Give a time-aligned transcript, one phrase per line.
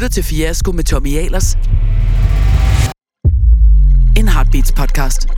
[0.00, 1.54] lytter til Fiasko med Tommy Ahlers.
[4.16, 5.28] En Heartbeats podcast.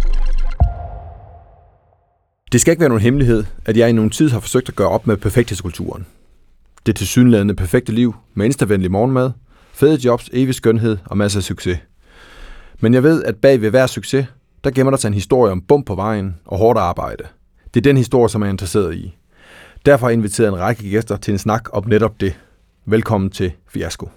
[2.53, 4.89] Det skal ikke være nogen hemmelighed, at jeg i nogen tid har forsøgt at gøre
[4.89, 6.07] op med perfekthedskulturen.
[6.87, 9.31] Det tilsyneladende perfekte liv med instavenlig morgenmad,
[9.73, 11.79] fede jobs, evig skønhed og masser af succes.
[12.81, 14.27] Men jeg ved, at bag ved hver succes,
[14.65, 17.25] der gemmer der sig en historie om bump på vejen og hårdt arbejde.
[17.75, 19.17] Det er den historie, som jeg er interesseret i.
[19.87, 22.39] Derfor har jeg inviteret en række gæster til en snak om netop det.
[22.87, 24.09] Velkommen til Fiasko.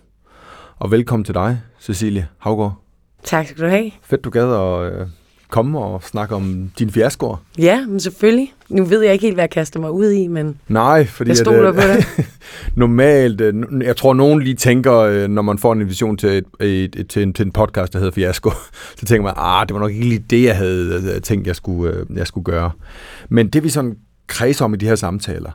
[0.80, 2.82] Og velkommen til dig, Cecilie Havgård.
[3.24, 3.92] Tak skal du have.
[4.04, 5.08] Fedt, du gad at øh,
[5.50, 7.38] komme og snakke om din fiaskoer.
[7.58, 8.54] Ja, men selvfølgelig.
[8.70, 11.38] Nu ved jeg ikke helt, hvad jeg kaster mig ud i, men Nej, fordi jeg
[11.38, 12.28] stoler at, på det.
[12.76, 16.46] normalt, øh, jeg tror, nogen lige tænker, øh, når man får en invitation til, et,
[16.60, 18.50] et, et, til, en, til en podcast, der hedder Fiasko,
[19.00, 21.55] så tænker man, ah, det var nok ikke lige det, jeg havde øh, tænkt, jeg
[21.55, 22.72] skulle, øh, jeg skulle gøre.
[23.30, 23.96] Men det vi sådan
[24.27, 25.52] kredser om i de her samtaler,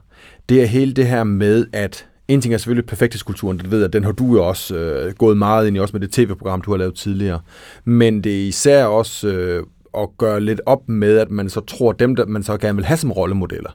[0.48, 3.92] det er hele det her med, at en ting er selvfølgelig perfekthedskulturen, det ved jeg,
[3.92, 6.70] den har du jo også øh, gået meget ind i, også med det tv-program, du
[6.70, 7.40] har lavet tidligere.
[7.84, 9.66] Men det er især også øh,
[9.98, 12.84] at gøre lidt op med, at man så tror, dem, der man så gerne vil
[12.84, 13.70] have som rollemodeller,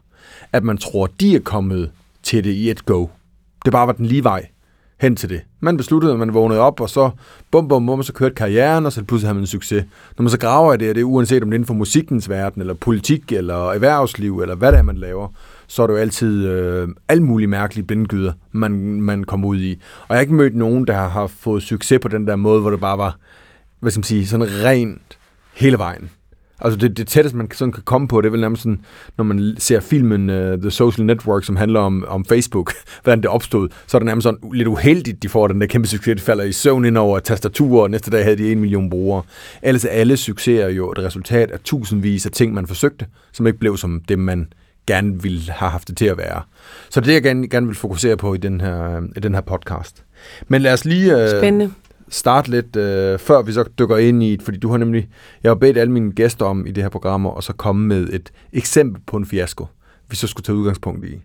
[0.54, 1.92] at man tror, de er kommet
[2.24, 3.08] til det i et go.
[3.66, 4.48] Det bare var den lige vej
[5.02, 5.42] hen til det.
[5.60, 7.10] Man besluttede, at man vågnede op, og så
[7.52, 9.86] bum, bum, bum, så kørte karrieren, og så pludselig havde man en succes.
[10.18, 11.74] Når man så graver i det, og det er uanset om det er inden for
[11.74, 15.28] musikkens verden, eller politik, eller erhvervsliv, eller hvad det er, man laver,
[15.68, 19.72] så er det jo altid øh, alle mulige mærkelige blindgyder, man, man kommer ud i.
[20.02, 22.70] Og jeg har ikke mødt nogen, der har fået succes på den der måde, hvor
[22.70, 23.18] det bare var,
[23.80, 25.18] hvad skal man sige, sådan rent
[25.54, 26.10] hele vejen.
[26.62, 28.80] Altså det, det tætteste, man sådan kan komme på, det er vel nærmest sådan,
[29.18, 33.30] når man ser filmen uh, The Social Network, som handler om, om Facebook, hvordan det
[33.30, 36.22] opstod, så er det nærmest sådan lidt uheldigt, de får den der kæmpe succes, de
[36.22, 39.24] falder i søvn ind over tastaturer, og næste dag havde de en million brugere.
[39.62, 43.60] Ellers er alle succeser jo et resultat af tusindvis af ting, man forsøgte, som ikke
[43.60, 44.48] blev som det, man
[44.88, 46.42] gerne ville have haft det til at være.
[46.90, 49.34] Så det er det, jeg gerne, gerne vil fokusere på i den her, i den
[49.34, 50.04] her podcast.
[50.48, 51.24] Men lad os lige...
[51.24, 51.72] Uh, Spændende
[52.10, 55.10] starte lidt, øh, før vi så dykker ind i det, fordi du har nemlig,
[55.44, 58.08] jeg har bedt alle mine gæster om i det her program, og så komme med
[58.14, 59.68] et eksempel på en fiasko,
[60.10, 61.22] vi så skulle tage udgangspunkt i.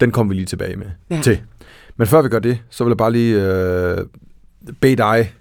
[0.00, 1.20] Den kommer vi lige tilbage med Ja.
[1.22, 1.40] til.
[1.96, 3.98] Men før vi gør det, så vil jeg bare lige øh,
[4.80, 5.34] bede dig,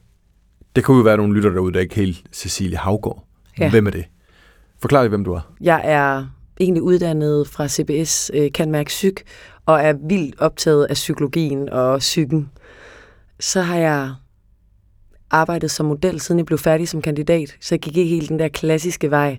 [0.76, 3.24] det kunne jo være nogle lytter derude, der ikke helt Cecilie Havgård.
[3.60, 3.70] Ja.
[3.70, 4.06] Hvem er det?
[4.82, 5.54] Forklar lige, hvem du er.
[5.62, 6.26] Jeg er
[6.60, 9.24] egentlig uddannet fra CBS, øh, kan mærke psyk,
[9.66, 12.50] og er vildt optaget af psykologien og psyken.
[13.40, 14.14] Så har jeg
[15.34, 18.40] arbejdet som model, siden jeg blev færdig som kandidat, så jeg gik ikke helt den
[18.40, 19.38] der klassiske vej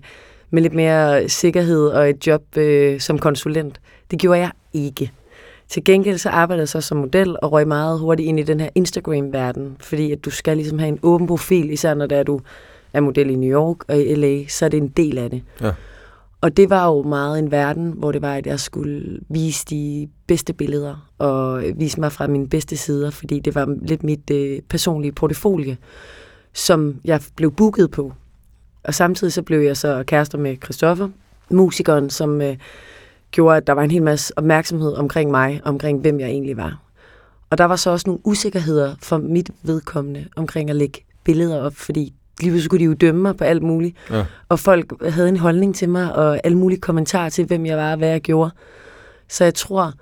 [0.49, 3.81] med lidt mere sikkerhed og et job øh, som konsulent.
[4.11, 5.11] Det gjorde jeg ikke.
[5.69, 8.59] Til gengæld så arbejdede jeg så som model og røg meget hurtigt ind i den
[8.59, 12.23] her Instagram-verden, fordi at du skal ligesom have en åben profil, især når det er,
[12.23, 12.41] du
[12.93, 15.41] er model i New York og i LA, så er det en del af det.
[15.61, 15.71] Ja.
[16.45, 20.07] Og det var jo meget en verden, hvor det var, at jeg skulle vise de
[20.27, 24.61] bedste billeder og vise mig fra mine bedste sider, fordi det var lidt mit øh,
[24.61, 25.77] personlige portefolie,
[26.53, 28.13] som jeg blev booket på.
[28.83, 31.09] Og samtidig så blev jeg så kærester med Christoffer,
[31.49, 32.57] musikeren, som øh,
[33.31, 36.81] gjorde, at der var en hel masse opmærksomhed omkring mig, omkring hvem jeg egentlig var.
[37.49, 41.75] Og der var så også nogle usikkerheder for mit vedkommende omkring at lægge billeder op,
[41.75, 43.95] fordi lige pludselig kunne de jo dømme mig på alt muligt.
[44.11, 44.25] Ja.
[44.49, 47.91] Og folk havde en holdning til mig, og alle mulige kommentarer til, hvem jeg var
[47.91, 48.51] og hvad jeg gjorde.
[49.27, 49.93] Så jeg tror,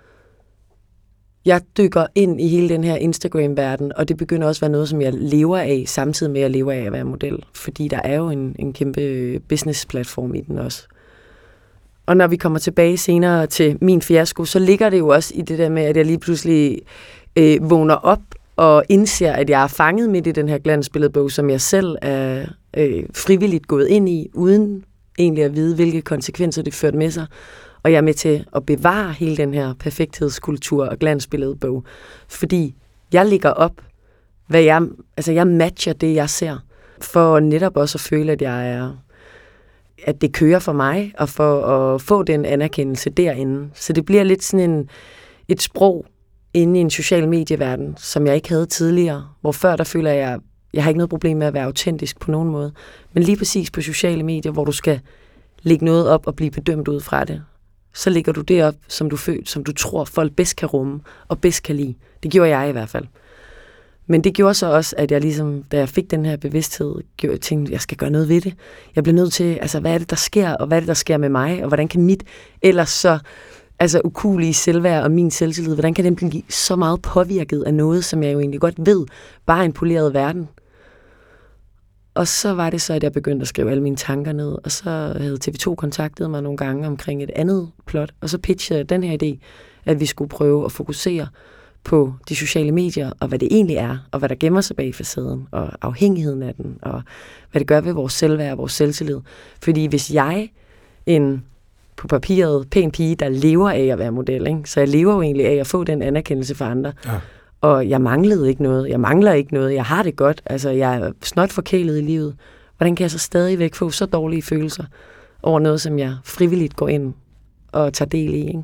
[1.45, 4.89] jeg dykker ind i hele den her Instagram-verden, og det begynder også at være noget,
[4.89, 7.43] som jeg lever af, samtidig med at jeg lever af at være model.
[7.55, 10.87] Fordi der er jo en, en kæmpe business-platform i den også.
[12.05, 15.41] Og når vi kommer tilbage senere til min fiasko, så ligger det jo også i
[15.41, 16.81] det der med, at jeg lige pludselig
[17.35, 18.19] øh, vågner op
[18.55, 22.45] og indser, at jeg er fanget midt i den her glansbilledbog, som jeg selv er
[22.77, 24.85] øh, frivilligt gået ind i, uden
[25.19, 27.25] egentlig at vide, hvilke konsekvenser det førte med sig.
[27.83, 31.83] Og jeg er med til at bevare hele den her perfekthedskultur og glansbilledbog,
[32.27, 32.75] fordi
[33.13, 33.73] jeg ligger op,
[34.47, 34.81] hvad jeg,
[35.17, 36.57] altså jeg matcher det, jeg ser,
[37.01, 38.91] for netop også at føle, at jeg er
[40.05, 43.69] at det kører for mig, og for at få den anerkendelse derinde.
[43.73, 44.89] Så det bliver lidt sådan en,
[45.47, 46.05] et sprog
[46.53, 49.27] inde i en social medieverden, som jeg ikke havde tidligere.
[49.41, 50.39] Hvor før der føler jeg,
[50.73, 52.71] jeg har ikke noget problem med at være autentisk på nogen måde.
[53.13, 54.99] Men lige præcis på sociale medier, hvor du skal
[55.63, 57.43] lægge noget op og blive bedømt ud fra det,
[57.93, 60.99] så lægger du det op, som du, føler, som du tror, folk bedst kan rumme
[61.27, 61.95] og bedst kan lide.
[62.23, 63.05] Det gjorde jeg i hvert fald.
[64.07, 67.37] Men det gjorde så også, at jeg ligesom, da jeg fik den her bevidsthed, gjorde,
[67.37, 68.53] tænkte, jeg skal gøre noget ved det.
[68.95, 70.93] Jeg blev nødt til, altså hvad er det, der sker, og hvad er det, der
[70.93, 72.23] sker med mig, og hvordan kan mit
[72.61, 73.19] ellers så
[73.83, 78.05] altså ukulige selvværd og min selvtillid, hvordan kan den blive så meget påvirket af noget,
[78.05, 79.05] som jeg jo egentlig godt ved,
[79.45, 80.47] bare er en poleret verden.
[82.13, 84.71] Og så var det så, at jeg begyndte at skrive alle mine tanker ned, og
[84.71, 88.89] så havde TV2 kontaktet mig nogle gange omkring et andet plot, og så pitchede jeg
[88.89, 89.45] den her idé,
[89.85, 91.27] at vi skulle prøve at fokusere
[91.83, 94.95] på de sociale medier, og hvad det egentlig er, og hvad der gemmer sig bag
[94.95, 97.01] facaden, og afhængigheden af den, og
[97.51, 99.19] hvad det gør ved vores selvværd og vores selvtillid.
[99.61, 100.49] Fordi hvis jeg,
[101.05, 101.43] en
[101.97, 104.61] på papiret pæn pige, der lever af at være model, ikke?
[104.65, 107.11] så jeg lever jo egentlig af at få den anerkendelse fra andre, Ja.
[107.61, 110.95] og jeg manglede ikke noget, jeg mangler ikke noget, jeg har det godt, altså jeg
[110.97, 112.35] er snot forkælet i livet.
[112.77, 114.83] Hvordan kan jeg så stadigvæk få så dårlige følelser
[115.43, 117.13] over noget, som jeg frivilligt går ind
[117.71, 118.47] og tager del i?
[118.47, 118.63] Ikke?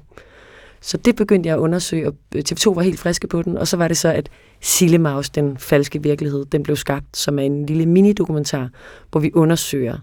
[0.82, 3.78] Så det begyndte jeg at undersøge, og TV2 var helt friske på den, og så
[3.78, 4.30] var det så, at
[4.62, 8.70] Sillemaus, den falske virkelighed, den blev skabt, som er en lille minidokumentar,
[9.12, 9.98] hvor vi undersøger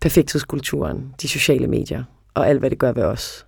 [0.00, 3.46] perfekthedskulturen, de sociale medier, og alt, hvad det gør ved os.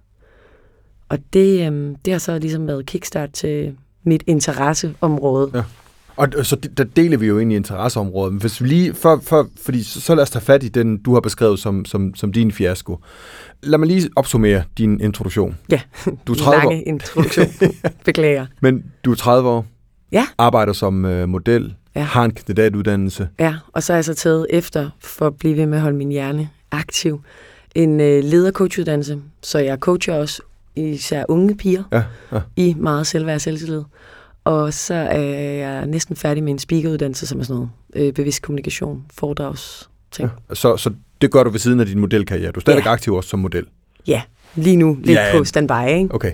[1.08, 5.50] Og det, øhm, det har så ligesom været kickstart til mit interesseområde.
[5.54, 5.62] Ja.
[6.16, 8.32] Og så der deler vi jo ind i interesseområdet.
[8.32, 10.96] Men hvis vi lige, for, for, fordi så, så lad os tage fat i den,
[11.02, 12.98] du har beskrevet som, som, som din fiasko.
[13.62, 15.58] Lad mig lige opsummere din introduktion.
[15.70, 15.80] Ja,
[16.26, 17.46] Du er 30 år, lange introduktion.
[18.04, 18.46] Beklager.
[18.60, 19.66] men du er 30 år,
[20.12, 20.26] Ja.
[20.38, 22.00] arbejder som øh, model, Ja.
[22.02, 23.28] har en kandidatuddannelse.
[23.38, 25.96] Ja, og så har jeg så taget efter, for at blive ved med at holde
[25.96, 27.20] min hjerne aktiv,
[27.76, 29.18] en øh, ledercoachuddannelse.
[29.42, 30.42] Så jeg coacher også
[30.76, 32.02] især unge piger Ja,
[32.32, 32.40] ja.
[32.56, 33.82] i meget selvværd og selvtillid.
[34.44, 37.70] Og så er jeg næsten færdig med en speakeruddannelse, som er sådan noget
[38.08, 40.30] øh, bevidst kommunikation, foredrags ting.
[40.48, 40.54] ja.
[40.54, 40.90] Så, så
[41.20, 42.52] det gør du ved siden af din modelkarriere.
[42.52, 42.90] Du er stadig Ja.
[42.90, 43.66] aktiv også som model.
[44.06, 44.22] Ja,
[44.54, 46.14] lige nu lidt Ja, på standby, ikke?
[46.14, 46.32] Okay.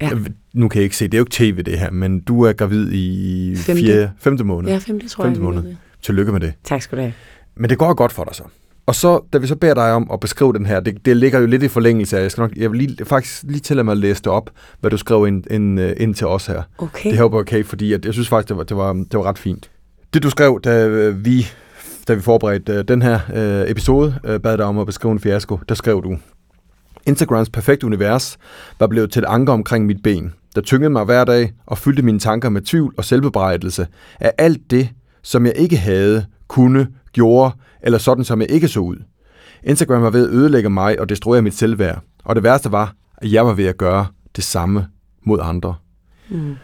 [0.00, 0.10] Ja.
[0.52, 2.52] Nu kan jeg ikke se, det er jo ikke tv det her, men du er
[2.52, 3.82] gravid i Femte.
[3.82, 4.70] fjerde, femte måned.
[4.70, 5.44] Ja, femte tror Femte jeg.
[5.44, 5.74] måned.
[6.02, 6.52] Tillykke med det.
[6.64, 7.12] Tak skal du have.
[7.54, 8.42] Men det går godt for dig så.
[8.90, 11.38] Og så, da vi så beder dig om at beskrive den her, det, det ligger
[11.40, 13.92] jo lidt i forlængelse af, jeg, skal nok, jeg vil lige, faktisk lige tillade mig
[13.92, 14.50] at læse det op,
[14.80, 16.62] hvad du skrev ind, ind, øh, ind til os her.
[16.78, 17.10] Okay.
[17.10, 19.22] Det håber jeg okay, fordi at jeg synes faktisk, det var, det, var, det var
[19.22, 19.70] ret fint.
[20.14, 21.46] Det du skrev, da øh, vi,
[22.08, 25.20] da vi forberedte øh, den her øh, episode, øh, bad dig om at beskrive en
[25.20, 26.16] fiasko, der skrev du,
[27.06, 28.38] Instagrams perfekte univers
[28.78, 32.02] var blevet til et anker omkring mit ben, der tyngede mig hver dag og fyldte
[32.02, 33.86] mine tanker med tvivl og selvbebrejdelse
[34.20, 34.88] af alt det,
[35.22, 38.96] som jeg ikke havde, kunne, gjorde, eller sådan som jeg ikke så ud.
[39.64, 43.32] Instagram var ved at ødelægge mig og destruere mit selvværd, og det værste var, at
[43.32, 44.86] jeg var ved at gøre det samme
[45.24, 45.74] mod andre.
[46.30, 46.54] Mm.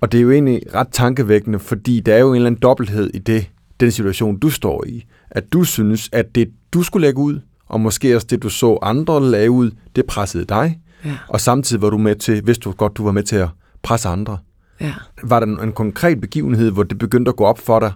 [0.00, 3.10] Og det er jo egentlig ret tankevækkende, fordi der er jo en eller anden dobbelthed
[3.14, 5.04] i det, den situation, du står i.
[5.30, 8.78] At du synes, at det, du skulle lægge ud, og måske også det, du så
[8.82, 10.80] andre lave ud, det pressede dig.
[11.04, 11.16] Ja.
[11.28, 13.48] Og samtidig var du med til, vidste du godt, du var med til at
[13.82, 14.38] presse andre.
[14.80, 14.94] Ja.
[15.22, 17.92] Var der en konkret begivenhed, hvor det begyndte at gå op for dig?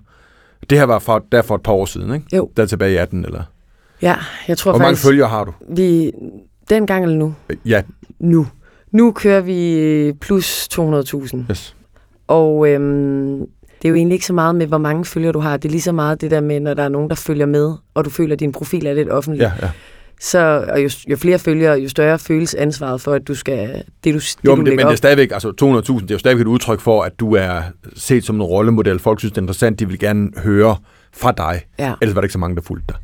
[0.70, 2.36] Det her var for, der for et par år siden, ikke?
[2.36, 2.50] Jo.
[2.56, 3.42] Der er tilbage i 18, eller?
[4.02, 4.16] Ja,
[4.48, 5.52] jeg tror Hvor mange faktisk, følgere har du?
[5.68, 6.12] vi
[6.70, 7.34] dengang eller nu?
[7.64, 7.82] Ja,
[8.18, 8.46] Nu.
[8.92, 11.36] Nu kører vi øh, plus 200.000.
[11.50, 11.76] yes.
[12.26, 13.38] Og øhm,
[13.82, 15.56] det er jo egentlig ikke så meget med, hvor mange følgere du har.
[15.56, 17.72] Det er lige så meget det der med, når der er nogen, der følger med,
[17.94, 19.40] og du føler, at din profil er lidt offentlig.
[19.40, 19.70] Ja, ja.
[20.20, 23.84] Så, og jo, jo flere følgere, jo større føles ansvaret for, at du skal...
[24.04, 26.14] Det, du, det, Jo, du men, det, men det er stadigvæk, altså 200.000, det er
[26.14, 27.62] jo stadigvæk et udtryk for, at du er
[27.96, 28.98] set som en rollemodel.
[28.98, 30.76] Folk synes, det er interessant, de vil gerne høre
[31.12, 31.60] fra dig.
[31.78, 31.92] Ja.
[32.00, 32.96] Ellers var der ikke så mange, der fulgte dig.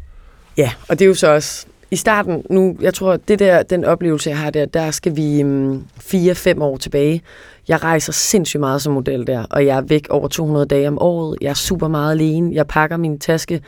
[0.57, 1.67] Ja, og det er jo så også...
[1.91, 5.43] I starten, nu, jeg tror, det der, den oplevelse, jeg har der, der skal vi
[5.45, 7.23] um, fire-fem år tilbage.
[7.69, 10.99] Jeg rejser sindssygt meget som model der, og jeg er væk over 200 dage om
[11.01, 11.39] året.
[11.41, 12.55] Jeg er super meget alene.
[12.55, 13.61] Jeg pakker min taske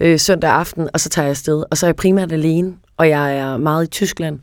[0.00, 1.64] øh, søndag aften, og så tager jeg afsted.
[1.70, 4.38] Og så er jeg primært alene, og jeg er meget i Tyskland,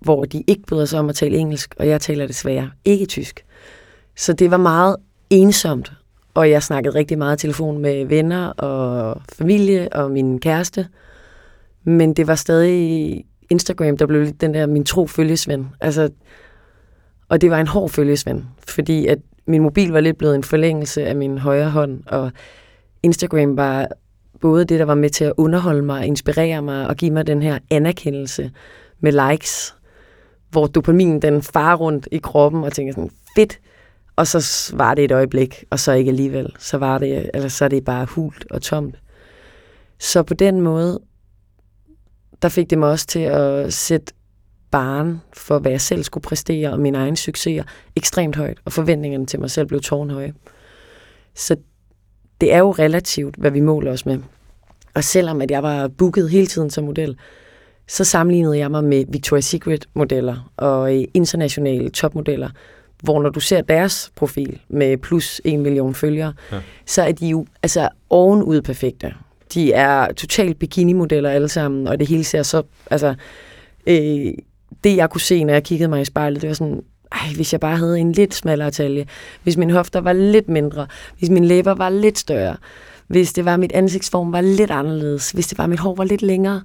[0.00, 3.44] hvor de ikke bryder sig om at tale engelsk, og jeg taler desværre ikke tysk.
[4.16, 4.96] Så det var meget
[5.30, 5.92] ensomt,
[6.34, 10.86] og jeg snakkede rigtig meget i telefon med venner og familie og min kæreste.
[11.84, 15.66] Men det var stadig Instagram, der blev lidt den der min tro følgesvend.
[15.80, 16.08] Altså,
[17.28, 21.06] og det var en hård følgesvend, fordi at min mobil var lidt blevet en forlængelse
[21.06, 22.32] af min højre hånd, og
[23.02, 23.88] Instagram var
[24.44, 27.42] både det, der var med til at underholde mig, inspirere mig og give mig den
[27.42, 28.50] her anerkendelse
[29.00, 29.74] med likes,
[30.50, 33.60] hvor dopaminen den farer rundt i kroppen og tænker sådan, fedt,
[34.16, 36.52] og så var det et øjeblik, og så ikke alligevel.
[36.58, 38.94] Så, var det, eller så er det bare hult og tomt.
[39.98, 41.00] Så på den måde,
[42.42, 44.12] der fik det mig også til at sætte
[44.70, 47.64] barn for, hvad jeg selv skulle præstere, og mine egne succeser,
[47.96, 50.34] ekstremt højt, og forventningerne til mig selv blev tårnhøje.
[51.34, 51.56] Så
[52.40, 54.18] det er jo relativt, hvad vi måler os med.
[54.94, 57.16] Og selvom at jeg var booket hele tiden som model,
[57.88, 62.50] så sammenlignede jeg mig med Victoria's Secret-modeller og øh, internationale topmodeller,
[63.02, 66.58] hvor når du ser deres profil med plus en million følgere, ja.
[66.86, 69.14] så er de jo altså ovenud perfekte.
[69.54, 72.62] De er totalt bikini-modeller alle sammen, og det hele ser så...
[72.90, 73.14] Altså,
[73.86, 74.32] øh,
[74.84, 76.82] det jeg kunne se, når jeg kiggede mig i spejlet, det var sådan,
[77.12, 79.06] ej, hvis jeg bare havde en lidt smallere talje,
[79.42, 80.86] hvis min hofter var lidt mindre,
[81.18, 82.56] hvis mine læber var lidt større,
[83.08, 86.22] hvis det var mit ansigtsform var lidt anderledes, hvis det var mit hår var lidt
[86.22, 86.62] længere,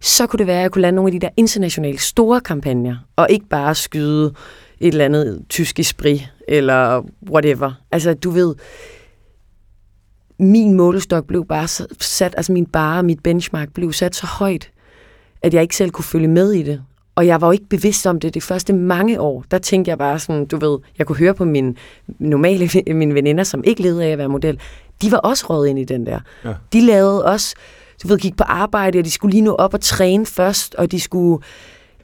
[0.00, 2.96] så kunne det være, at jeg kunne lande nogle af de der internationale store kampagner,
[3.16, 4.34] og ikke bare skyde
[4.80, 7.72] et eller andet tysk esprit, eller whatever.
[7.92, 8.54] Altså, du ved,
[10.38, 11.68] min målestok blev bare
[12.00, 14.70] sat, altså min bare, mit benchmark blev sat så højt,
[15.42, 16.82] at jeg ikke selv kunne følge med i det.
[17.14, 19.44] Og jeg var jo ikke bevidst om det de første mange år.
[19.50, 21.74] Der tænkte jeg bare sådan, du ved, jeg kunne høre på mine
[22.18, 24.60] normale mine veninder, som ikke levede af at være model,
[25.02, 26.20] de var også råd ind i den der.
[26.44, 26.54] Ja.
[26.72, 27.54] De lavede også,
[28.02, 30.92] du ved, gik på arbejde, og de skulle lige nå op og træne først, og
[30.92, 31.44] de skulle,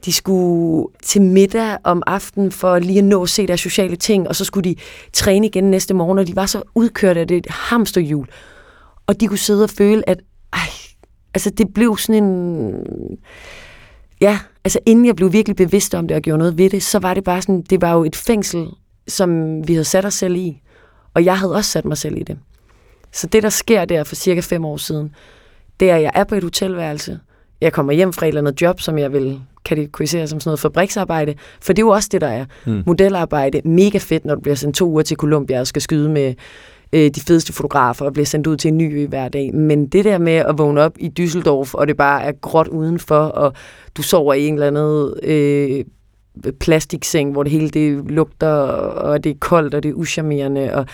[0.05, 4.27] de skulle til middag om aftenen for lige at nå at se deres sociale ting,
[4.27, 4.75] og så skulle de
[5.13, 8.27] træne igen næste morgen, og de var så udkørt af det hamsterhjul.
[9.07, 10.19] Og de kunne sidde og føle, at
[10.53, 10.59] ej,
[11.33, 12.73] altså det blev sådan en...
[14.21, 16.99] Ja, altså inden jeg blev virkelig bevidst om det og gjorde noget ved det, så
[16.99, 18.67] var det bare sådan, det var jo et fængsel,
[19.07, 20.61] som vi havde sat os selv i.
[21.13, 22.37] Og jeg havde også sat mig selv i det.
[23.11, 25.15] Så det, der sker der for cirka fem år siden,
[25.79, 27.19] det er, at jeg er på et hotelværelse.
[27.61, 30.59] Jeg kommer hjem fra et eller andet job, som jeg vil kategorisere som sådan noget
[30.59, 31.33] fabriksarbejde.
[31.61, 32.45] For det er jo også det, der er.
[32.65, 32.83] Mm.
[32.85, 36.33] Modelarbejde, mega fedt, når du bliver sendt to uger til Colombia og skal skyde med
[36.93, 39.55] øh, de fedeste fotografer og bliver sendt ud til en ny ø hver dag.
[39.55, 43.15] Men det der med at vågne op i Düsseldorf, og det bare er gråt udenfor,
[43.15, 43.53] og
[43.97, 45.85] du sover i en eller anden øh,
[46.59, 50.85] plastikseng, hvor det hele det lugter, og det er koldt, og det er uschammerende, og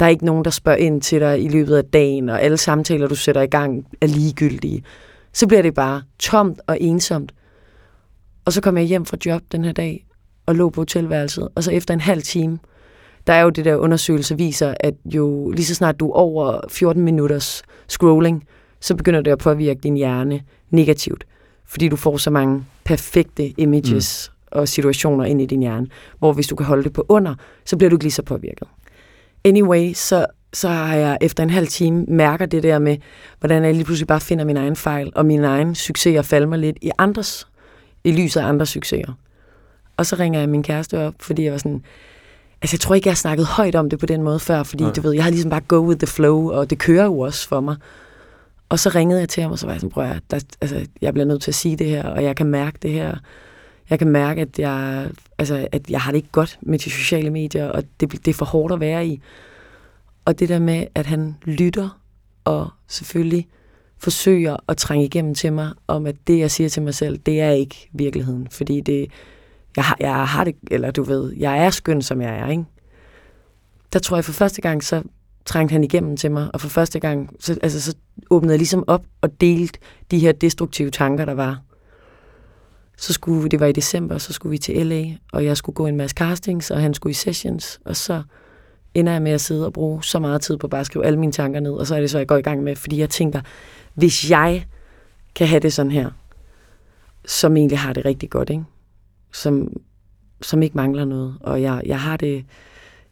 [0.00, 2.56] der er ikke nogen, der spørger ind til dig i løbet af dagen, og alle
[2.56, 4.82] samtaler, du sætter i gang, er ligegyldige.
[5.32, 7.34] Så bliver det bare tomt og ensomt.
[8.44, 10.06] Og så kom jeg hjem fra job den her dag,
[10.46, 12.58] og lå på hotelværelset, og så efter en halv time,
[13.26, 16.60] der er jo det der undersøgelse viser, at jo lige så snart du er over
[16.68, 18.44] 14 minutters scrolling,
[18.80, 20.40] så begynder det at påvirke din hjerne
[20.70, 21.24] negativt,
[21.66, 24.58] fordi du får så mange perfekte images mm.
[24.58, 25.86] og situationer ind i din hjerne,
[26.18, 28.68] hvor hvis du kan holde det på under, så bliver du ikke lige så påvirket.
[29.44, 32.96] Anyway, så, så har jeg efter en halv time mærker det der med,
[33.40, 36.58] hvordan jeg lige pludselig bare finder min egen fejl, og min egen succeser falder mig
[36.58, 37.48] lidt i andres,
[38.04, 39.12] i lyset af andres succeser.
[39.96, 41.82] Og så ringer jeg min kæreste op, fordi jeg var sådan,
[42.62, 44.84] altså jeg tror ikke, jeg har snakket højt om det på den måde før, fordi
[44.84, 44.92] Nej.
[44.92, 47.48] du ved, jeg har ligesom bare go with the flow, og det kører jo også
[47.48, 47.76] for mig.
[48.68, 50.86] Og så ringede jeg til ham, og så var jeg sådan, prøv at, der, altså,
[51.02, 53.16] jeg bliver nødt til at sige det her, og jeg kan mærke det her.
[53.90, 57.30] Jeg kan mærke, at jeg, altså, at jeg har det ikke godt med de sociale
[57.30, 59.20] medier, og det, det er for hårdt at være i.
[60.24, 62.00] Og det der med, at han lytter,
[62.44, 63.48] og selvfølgelig
[63.98, 67.40] forsøger at trænge igennem til mig, om at det, jeg siger til mig selv, det
[67.40, 68.48] er ikke virkeligheden.
[68.50, 69.10] Fordi det,
[69.76, 72.64] jeg har, jeg har det, eller du ved, jeg er skøn, som jeg er, ikke?
[73.92, 75.02] Der tror jeg for første gang, så
[75.44, 77.94] trængte han igennem til mig, og for første gang, så, altså, så
[78.30, 79.78] åbnede jeg ligesom op og delte
[80.10, 81.60] de her destruktive tanker, der var.
[83.00, 85.86] Så skulle, det var i december, så skulle vi til LA, og jeg skulle gå
[85.86, 88.22] en masse castings, og han skulle i sessions, og så
[88.94, 91.18] ender jeg med at sidde og bruge så meget tid på bare at skrive alle
[91.18, 93.10] mine tanker ned, og så er det så, jeg går i gang med, fordi jeg
[93.10, 93.40] tænker,
[93.94, 94.66] hvis jeg
[95.34, 96.10] kan have det sådan her,
[97.26, 98.64] som egentlig har det rigtig godt, ikke?
[99.32, 99.72] Som,
[100.42, 102.44] som ikke mangler noget, og jeg, jeg har det,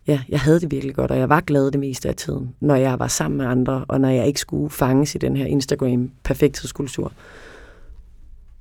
[0.07, 2.77] ja, jeg havde det virkelig godt, og jeg var glad det meste af tiden, når
[2.77, 6.11] jeg var sammen med andre, og når jeg ikke skulle fanges i den her Instagram
[6.25, 7.13] perfekthedskultur.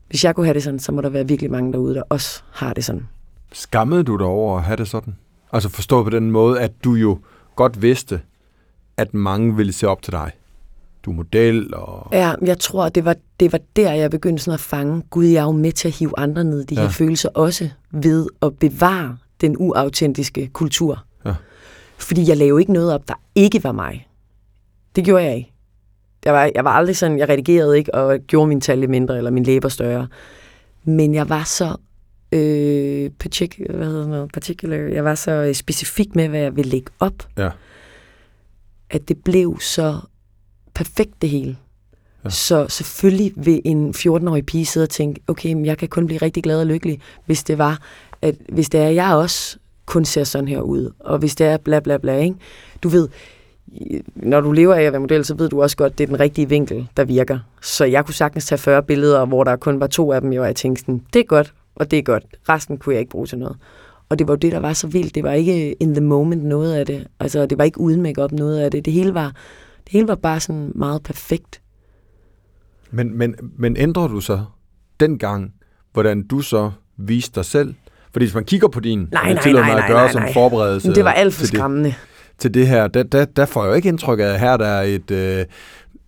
[0.10, 2.42] Hvis jeg kunne have det sådan, så må der være virkelig mange derude, der også
[2.52, 3.08] har det sådan.
[3.52, 5.16] Skammede du dig over at have det sådan?
[5.54, 7.20] Altså forstå på den måde, at du jo
[7.56, 8.22] godt vidste,
[8.98, 10.32] at mange ville se op til dig.
[11.06, 12.08] Du er model og...
[12.12, 15.02] Ja, jeg tror, det var, det var der, jeg begyndte sådan at fange.
[15.10, 16.82] Gud, jeg er jo med til at hive andre ned i de ja.
[16.82, 21.04] her følelser, også ved at bevare den uautentiske kultur.
[21.26, 21.36] Ja.
[21.98, 24.08] Fordi jeg lavede ikke noget op, der ikke var mig.
[24.96, 25.55] Det gjorde jeg ikke.
[26.26, 29.32] Jeg var, jeg var aldrig sådan, jeg redigerede ikke og gjorde min talje mindre eller
[29.32, 30.08] min læber større.
[30.84, 31.76] Men jeg var så
[32.32, 36.72] øh, particular, hvad hedder det, particular, jeg var så øh, specifik med, hvad jeg ville
[36.72, 37.50] lægge op, ja.
[38.90, 40.00] at det blev så
[40.74, 41.58] perfekt det hele.
[42.26, 42.30] Ja.
[42.30, 46.22] Så selvfølgelig vil en 14-årig pige sidde og tænke, okay, men jeg kan kun blive
[46.22, 47.82] rigtig glad og lykkelig, hvis det var,
[48.22, 51.58] at hvis det er, jeg også kun ser sådan her ud, og hvis det er
[51.58, 52.36] bla bla bla, ikke?
[52.84, 53.10] Du ved,
[54.16, 56.08] når du lever af at være model, så ved du også godt, at det er
[56.08, 57.40] den rigtige vinkel, der virker.
[57.62, 60.36] Så jeg kunne sagtens tage 40 billeder, hvor der kun var to af dem, og
[60.36, 62.24] jeg tænkte sådan, det er godt, og det er godt.
[62.50, 63.58] Resten kunne jeg ikke bruge til noget.
[64.10, 65.16] Og det var jo det, der var så vildt.
[65.16, 67.08] Det var ikke in the moment noget af det.
[67.20, 68.86] Altså, det var ikke uden makeup noget af det.
[68.86, 69.26] Det hele var,
[69.84, 71.62] det hele var bare sådan meget perfekt.
[72.92, 74.46] Men, men, men ændrer du så
[75.00, 75.54] dengang,
[75.94, 77.76] hvordan du så viste dig selv?
[78.12, 80.94] Fordi hvis man kigger på din nej, nej, nej, nej, at gøre nej, som forberedelse
[80.94, 81.90] det var alt for skræmmende.
[81.90, 84.58] Det, til det her, der, der, der får jeg jo ikke indtryk af, at her
[84.58, 85.12] der er et...
[85.12, 85.46] Øh,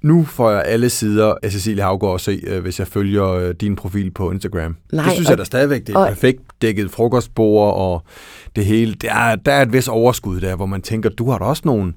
[0.01, 3.53] nu får jeg alle sider af Cecilie Havgård at se, øh, hvis jeg følger øh,
[3.62, 4.75] din profil på Instagram.
[4.93, 8.03] Nej, det synes og, jeg da stadigvæk, det er og, perfekt dækket frokostbord og
[8.55, 8.93] det hele.
[8.93, 11.62] Der er, der er et vis overskud der, hvor man tænker, du har da også
[11.65, 11.93] nogle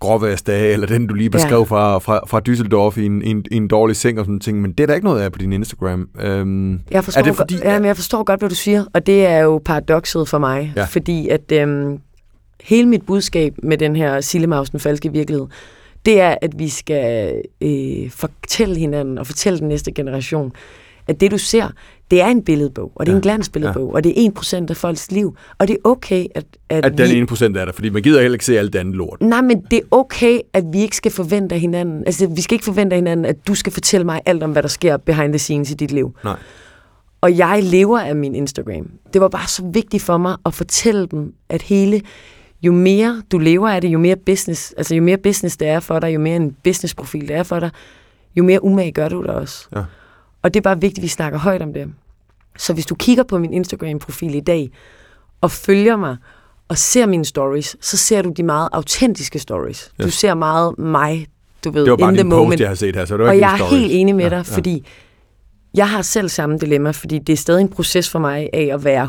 [0.00, 1.64] gråværsdage, eller den, du lige beskrev ja.
[1.64, 4.60] fra, fra, fra Düsseldorf i en, i, en, i en dårlig seng og sådan ting,
[4.60, 6.08] men det er der ikke noget af på din Instagram.
[6.20, 8.84] Øhm, jeg, forstår er det fordi, godt, ja, men jeg forstår godt, hvad du siger,
[8.94, 10.84] og det er jo paradokset for mig, ja.
[10.84, 11.98] fordi at øhm,
[12.64, 15.46] hele mit budskab med den her Sillemaus, den falske virkelighed,
[16.06, 20.52] det er, at vi skal øh, fortælle hinanden og fortælle den næste generation,
[21.08, 21.68] at det du ser,
[22.10, 23.18] det er en billedbog, og det er ja.
[23.18, 23.94] en glansbilledbog, ja.
[23.94, 24.30] og det er
[24.64, 26.44] 1% af folks liv, og det er okay, at...
[26.68, 28.94] At, at den 1% er der, fordi man gider heller ikke se alt det andet
[28.94, 29.20] lort.
[29.20, 32.54] Nej, men det er okay, at vi ikke skal forvente af hinanden, altså vi skal
[32.54, 35.32] ikke forvente af hinanden, at du skal fortælle mig alt om, hvad der sker behind
[35.32, 36.14] the scenes i dit liv.
[36.24, 36.36] Nej.
[37.20, 38.90] Og jeg lever af min Instagram.
[39.12, 42.02] Det var bare så vigtigt for mig at fortælle dem, at hele
[42.64, 45.80] jo mere du lever af det, jo mere business, altså jo mere business det er
[45.80, 47.70] for dig, jo mere en businessprofil det er for dig,
[48.36, 49.68] jo mere umage gør du det også.
[49.76, 49.82] Ja.
[50.42, 51.92] Og det er bare vigtigt, at vi snakker højt om det.
[52.58, 54.70] Så hvis du kigger på min Instagram-profil i dag,
[55.40, 56.16] og følger mig,
[56.68, 59.92] og ser mine stories, så ser du de meget autentiske stories.
[59.98, 60.04] Ja.
[60.04, 61.26] Du ser meget mig,
[61.64, 62.50] du ved, det var bare in the moment.
[62.50, 64.24] post, jeg har set her, så det var og ikke jeg er helt enig med
[64.24, 64.56] ja, dig, ja.
[64.56, 64.84] fordi
[65.74, 68.84] jeg har selv samme dilemma, fordi det er stadig en proces for mig af at
[68.84, 69.08] være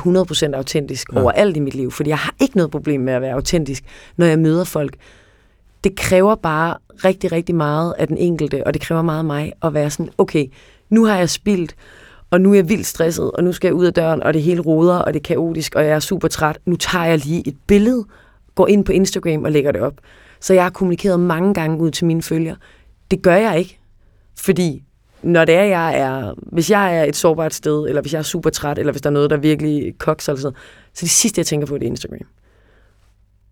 [0.52, 1.22] 100% autentisk Ja.
[1.22, 3.84] overalt i mit liv, fordi jeg har ikke noget problem med at være autentisk,
[4.18, 4.96] når jeg møder folk.
[5.84, 9.54] Det kræver bare rigtig, rigtig meget af den enkelte, og det kræver meget af mig
[9.64, 10.46] at være sådan, okay,
[10.90, 11.76] nu har jeg spildt,
[12.32, 14.42] og nu er jeg vildt stresset, og nu skal jeg ud af døren, og det
[14.42, 16.58] hele roder, og det er kaotisk, og jeg er super træt.
[16.66, 18.06] Nu tager jeg lige et billede,
[18.56, 19.94] går ind på Instagram og lægger det op.
[20.40, 22.56] Så jeg har kommunikeret mange gange ud til mine følgere.
[23.12, 23.80] Det gør jeg ikke,
[24.38, 24.84] fordi
[25.24, 28.24] når det er, jeg er, hvis jeg er et sårbart sted, eller hvis jeg er
[28.24, 30.58] super træt, eller hvis der er noget, der virkelig koks eller sådan noget,
[30.94, 32.20] så det sidste, jeg tænker på, det er Instagram.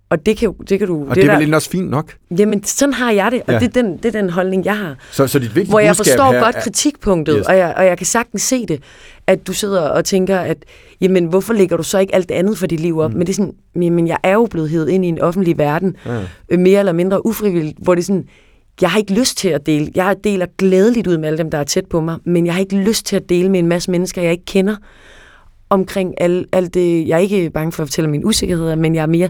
[0.09, 1.05] Og det kan, jo, det kan du...
[1.09, 2.13] Og det er der, vel egentlig også fint nok.
[2.39, 3.59] Jamen, sådan har jeg det, og Ja.
[3.59, 4.95] det, er den, det er den holdning, jeg har.
[5.11, 7.39] Så, så dit vigtige Hvor jeg forstår her godt er, kritikpunktet, Yes.
[7.39, 7.47] yes.
[7.47, 8.83] og, jeg, og jeg kan sagtens se det,
[9.27, 10.57] at du sidder og tænker, at
[11.01, 13.11] jamen, hvorfor lægger du så ikke alt det andet for dit liv op?
[13.11, 13.17] Mm.
[13.17, 15.95] Men det er sådan, jamen, jeg er jo blevet hævet ind i en offentlig verden,
[16.05, 16.21] Ja.
[16.49, 18.25] øh, mere eller mindre ufrivilligt, hvor det er sådan,
[18.81, 19.91] jeg har ikke lyst til at dele.
[19.95, 22.61] Jeg deler glædeligt ud med alle dem, der er tæt på mig, men jeg har
[22.61, 24.75] ikke lyst til at dele med en masse mennesker, jeg ikke kender,
[25.69, 27.07] omkring alt, alt det.
[27.07, 29.29] Jeg er ikke bange for at fortælle mine usikkerheder, men jeg er mere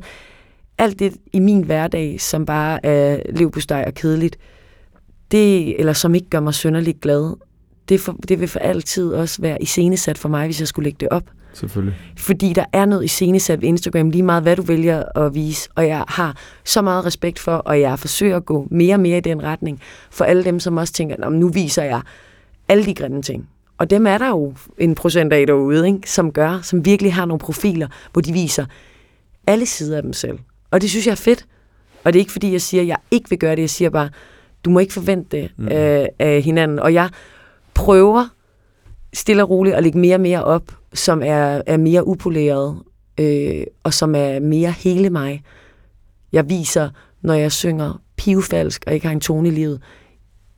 [0.77, 4.37] alt det i min hverdag, som bare er levpostej og kedeligt,
[5.31, 7.33] det, eller som ikke gør mig synderligt glad,
[7.89, 10.97] det, for, det vil for altid også være iscenesat for mig, hvis jeg skulle lægge
[10.99, 11.23] det op.
[11.53, 11.97] Selvfølgelig.
[12.17, 15.69] Fordi der er noget iscenesat ved Instagram, lige meget hvad du vælger at vise.
[15.75, 19.17] Og jeg har så meget respekt for, og jeg forsøger at gå mere og mere
[19.17, 22.01] i den retning, for alle dem, som også tænker, "Nå, men nu viser jeg
[22.69, 23.49] alle de grimme ting.
[23.77, 25.99] Og dem er der jo en procent af derude, ikke?
[26.11, 28.65] som gør, som virkelig har nogle profiler, hvor de viser
[29.47, 30.39] alle sider af dem selv.
[30.71, 31.45] Og det synes jeg er fedt.
[32.03, 33.61] Og det er ikke fordi, jeg siger, at jeg ikke vil gøre det.
[33.61, 34.09] Jeg siger bare,
[34.65, 35.67] du må ikke forvente det Mm.
[35.71, 36.79] af, af hinanden.
[36.79, 37.09] Og jeg
[37.75, 38.27] prøver
[39.13, 42.77] stille og roligt at lægge mere og mere op, som er, er mere upoleret,
[43.19, 45.43] øh, og som er mere hele mig.
[46.31, 46.89] Jeg viser,
[47.21, 49.81] når jeg synger pivfalsk og ikke har en tone i livet.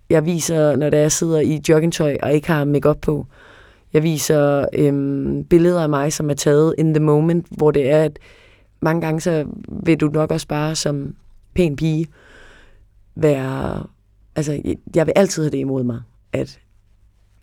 [0.10, 3.25] Jeg viser, når jeg sidder i joggingtøj og ikke har makeup på.
[3.93, 8.04] Jeg viser øhm, billeder af mig, som er taget in the moment, hvor det er,
[8.04, 8.19] at
[8.82, 11.15] mange gange så vil du nok også bare som
[11.54, 12.08] pæn pige
[13.15, 13.84] være...
[14.36, 14.62] Altså,
[14.95, 16.01] jeg vil altid have det imod mig,
[16.34, 16.60] at,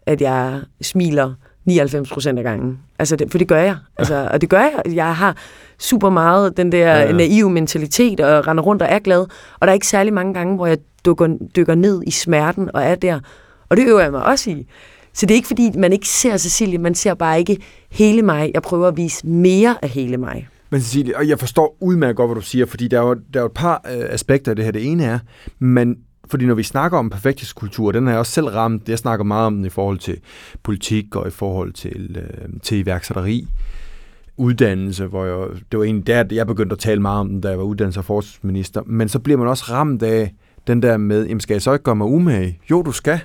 [0.06, 1.34] at jeg smiler
[1.64, 2.78] 99 procent af gangen.
[2.98, 3.76] Altså, det, for det gør jeg.
[3.98, 4.94] Altså, og det gør jeg.
[4.94, 5.36] Jeg har
[5.78, 9.20] super meget den der Ja, ja, naive mentalitet og render rundt og er glad.
[9.20, 12.82] Og der er ikke særlig mange gange, hvor jeg dykker, dykker ned i smerten og
[12.82, 13.20] er der.
[13.68, 14.66] Og det øver jeg mig også i.
[15.12, 17.58] Så det er ikke fordi, man ikke ser Cecilie, man ser bare ikke
[17.90, 18.50] hele mig.
[18.54, 20.48] Jeg prøver at vise mere af hele mig.
[20.70, 23.40] Men Cecilie, og jeg forstår udmærket godt, hvad du siger, fordi der er jo, der
[23.40, 24.72] er jo et par øh, aspekter af det her.
[24.72, 25.18] Det ene er,
[25.58, 25.96] men
[26.32, 29.46] fordi når vi snakker om perfekthedskultur, den har jeg også selv ramt, jeg snakker meget
[29.46, 30.18] om den i forhold til
[30.62, 33.46] politik og i forhold til, øh, til iværksætteri,
[34.36, 37.48] uddannelse, hvor jeg, det var egentlig der, jeg begyndte at tale meget om den, da
[37.48, 40.34] jeg var uddannelses- og forskningsminister, men så bliver man også ramt af
[40.66, 42.58] den der med, jamen skal jeg så ikke gøre mig umage?
[42.70, 43.20] Jo, du skal.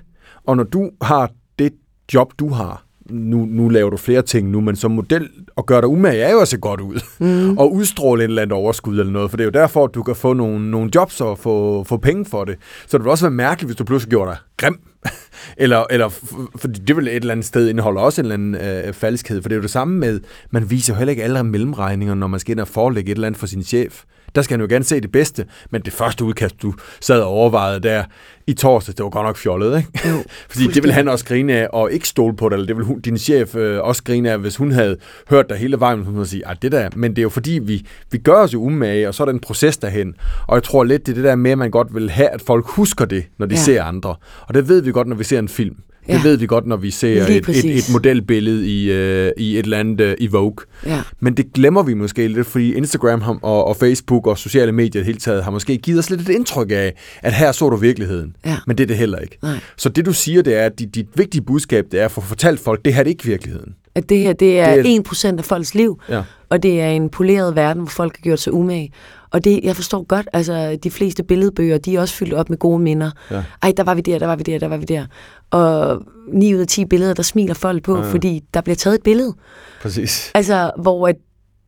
[0.45, 1.73] Og når du har det
[2.13, 5.81] job, du har, nu, nu laver du flere ting nu, men som model at gøre
[5.81, 6.99] dig umage er jo at se godt ud.
[7.19, 7.57] Mm.
[7.57, 10.03] og udstråle et eller andet overskud eller noget, for det er jo derfor, at du
[10.03, 12.55] kan få nogle, nogle jobs og få, få penge for det.
[12.87, 14.79] Så det vil også være mærkeligt, hvis du pludselig gjorde dig grim.
[15.63, 16.09] eller, eller
[16.55, 19.49] fordi det vil et eller andet sted indeholde også en eller anden øh, falskhed, for
[19.49, 20.19] det er jo det samme med,
[20.51, 23.27] man viser jo heller ikke alle mellemregninger, når man skal ind og forelægge et eller
[23.27, 24.03] andet for sin chef.
[24.37, 27.27] Der skal han jo gerne se det bedste, men det første udkast, du sad og
[27.27, 28.03] overvejede der
[28.47, 30.09] i torsdag, det var godt nok fjollet, ikke?
[30.09, 32.77] Jo, Fordi det vil han også grine af, og ikke stole på det, eller det
[32.77, 34.97] vil hun, din chef øh, også grine af, hvis hun havde
[35.29, 37.59] hørt dig hele vejen, hun ville sige, at det der, men det er jo fordi,
[37.63, 40.15] vi, vi gør os jo umage, og så er der en proces derhen.
[40.47, 42.41] Og jeg tror lidt, det er det der med, at man godt vil have, at
[42.41, 43.55] folk husker det, når de.
[43.55, 43.61] Ja.
[43.61, 44.15] ser andre.
[44.47, 45.75] Og det ved vi godt, når vi ser en film.
[46.07, 46.21] Det Ja.
[46.23, 49.77] ved vi godt, når vi ser et, et, et modelbillede i, øh, i et eller
[49.77, 50.55] andet øh, i Vogue.
[50.85, 51.01] Ja.
[51.19, 54.99] Men det glemmer vi måske lidt, fordi Instagram og, og Facebook og sociale medier i
[54.99, 57.75] det hele taget har måske givet os lidt et indtryk af, at her så du
[57.75, 58.35] virkeligheden.
[58.45, 58.57] Ja.
[58.67, 59.37] Men det er det heller ikke.
[59.43, 59.59] Nej.
[59.77, 62.21] Så det du siger, det er, at dit, dit vigtige budskab, det er at få
[62.21, 63.73] fortalt folk, det her det er ikke virkeligheden.
[63.97, 64.95] At det her, det er, Det er- det er
[65.33, 66.23] 1% af folks liv, Ja.
[66.49, 68.91] og det er en poleret verden, hvor folk har gjort sig umage.
[69.31, 72.57] Og det, jeg forstår godt, altså de fleste billedbøger, de er også fyldt op med
[72.57, 73.11] gode minder.
[73.31, 73.43] Ja.
[73.63, 75.05] Ej, der var vi der, der var vi der, der var vi der.
[75.51, 76.01] Og
[76.33, 78.05] 9 ud af 10 billeder, der smiler folk på, Ja, ja.
[78.07, 78.11] ja.
[78.13, 79.33] fordi der bliver taget et billede.
[79.81, 80.31] Præcis.
[80.35, 81.15] Altså, hvor at,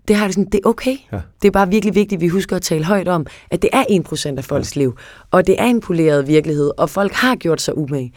[0.08, 0.96] det har det sådan, det er okay.
[1.12, 1.20] Ja.
[1.42, 3.84] Det er bare virkelig vigtigt, at vi husker at tale højt om, at det er
[3.89, 4.98] 1% af folks liv.
[5.32, 8.13] Og det er en poleret virkelighed, og folk har gjort sig umage.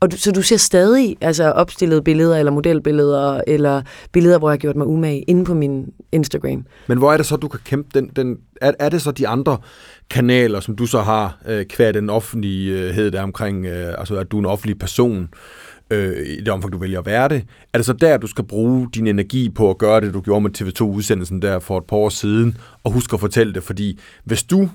[0.00, 3.82] Og du, så du ser stadig altså opstillede billeder, eller modelbilleder, eller
[4.12, 6.64] billeder, hvor jeg har gjort mig umage, inde på min Instagram.
[6.86, 8.10] Men hvor er det så, du kan kæmpe den...
[8.16, 9.58] den er, er det så de andre
[10.10, 14.30] kanaler, som du så har, øh, kvad den offentlighed øh, der omkring, øh, altså at
[14.30, 15.28] du er en offentlig person,
[15.90, 18.44] øh, i det omfang, du vælger at være det, er det så der, du skal
[18.44, 21.96] bruge din energi på at gøre det, du gjorde med TV2-udsendelsen der for et par
[21.96, 24.68] år siden, og husk at fortælle det, fordi hvis du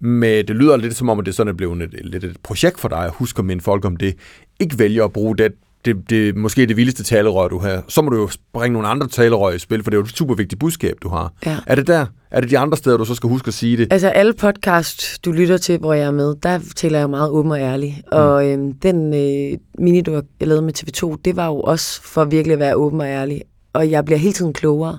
[0.00, 2.80] med, det lyder lidt som om, at det sådan er blevet et, lidt et projekt
[2.80, 4.14] for dig, at huske at minde folk om det,
[4.60, 5.52] ikke vælger at bruge det,
[5.84, 9.08] det, det måske det vildeste talerør, du har, så må du jo bringe nogle andre
[9.08, 11.32] talerør i spil, for det er jo et super vigtigt budskab, du har.
[11.46, 11.56] Ja.
[11.66, 12.06] Er det der?
[12.30, 13.92] Er det de andre steder, du så skal huske at sige det?
[13.92, 17.52] Altså alle podcast, du lytter til, hvor jeg er med, der taler jeg meget åben
[17.52, 18.02] og ærlig.
[18.06, 18.18] Mm.
[18.18, 22.52] Og øhm, den øh, minidur, jeg lavede med TV2, det var jo også for virkelig
[22.52, 23.42] at være åben og ærlig.
[23.72, 24.98] Og jeg bliver hele tiden klogere.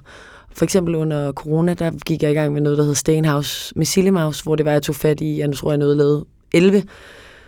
[0.52, 3.86] For eksempel under corona, der gik jeg i gang med noget, der hed Stenhouse med
[3.86, 6.84] Sillemaus, hvor det var, jeg tog fat i, jeg tror, jeg nåede lavet 11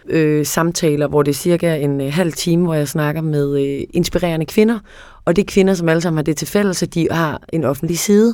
[0.10, 3.88] øh, samtaler, hvor det er cirka en øh, halv time, hvor jeg snakker med øh,
[3.94, 4.80] inspirerende kvinder.
[5.26, 7.64] Og det er kvinder, som alle sammen har det til fælles, at de har en
[7.64, 8.34] offentlig side.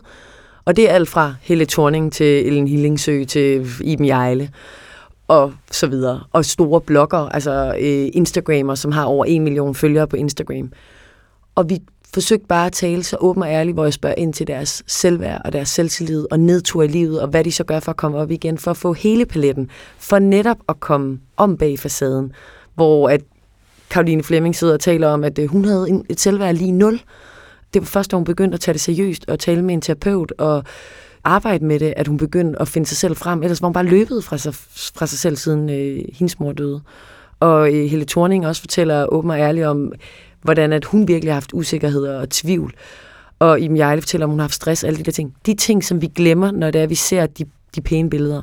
[0.65, 4.49] Og det er alt fra Helle Thorning til Ellen Hillingsø til Iben Jejle
[5.27, 6.23] og så videre.
[6.32, 10.71] Og store blogger, altså øh, Instagrammer, som har over en million følgere på Instagram.
[11.56, 11.80] Og vi
[12.13, 15.41] forsøgte bare at tale så åben og ærligt, hvor jeg spørger ind til deres selvværd
[15.46, 18.17] og deres selvtillid og nedtur i livet, og hvad de så gør for at komme
[18.17, 22.32] op igen, for at få hele paletten, for netop at komme om bag facaden,
[22.76, 23.22] hvor at
[23.89, 27.02] Karoline Flemming sidder og taler om, at øh, hun havde et selvværd lige nul.
[27.74, 30.34] Det var først, da hun begyndte at tage det seriøst og tale med en terapeut
[30.38, 30.63] og
[31.24, 33.43] arbejde med det, at hun begyndte at finde sig selv frem.
[33.43, 34.54] Ellers var hun bare løbet fra sig,
[34.96, 36.82] fra sig selv, siden øh, hendes mor døde.
[37.39, 39.91] Og øh, Helle Thorning også fortæller åben og ærligt om,
[40.47, 42.73] hvordan at hun virkelig har haft usikkerhed og tvivl.
[43.39, 45.36] Og Iben Jejle fortæller, om hun har haft stress, alle de der ting.
[45.45, 48.41] De ting, som vi glemmer, når det er, vi ser de, de pæne billeder.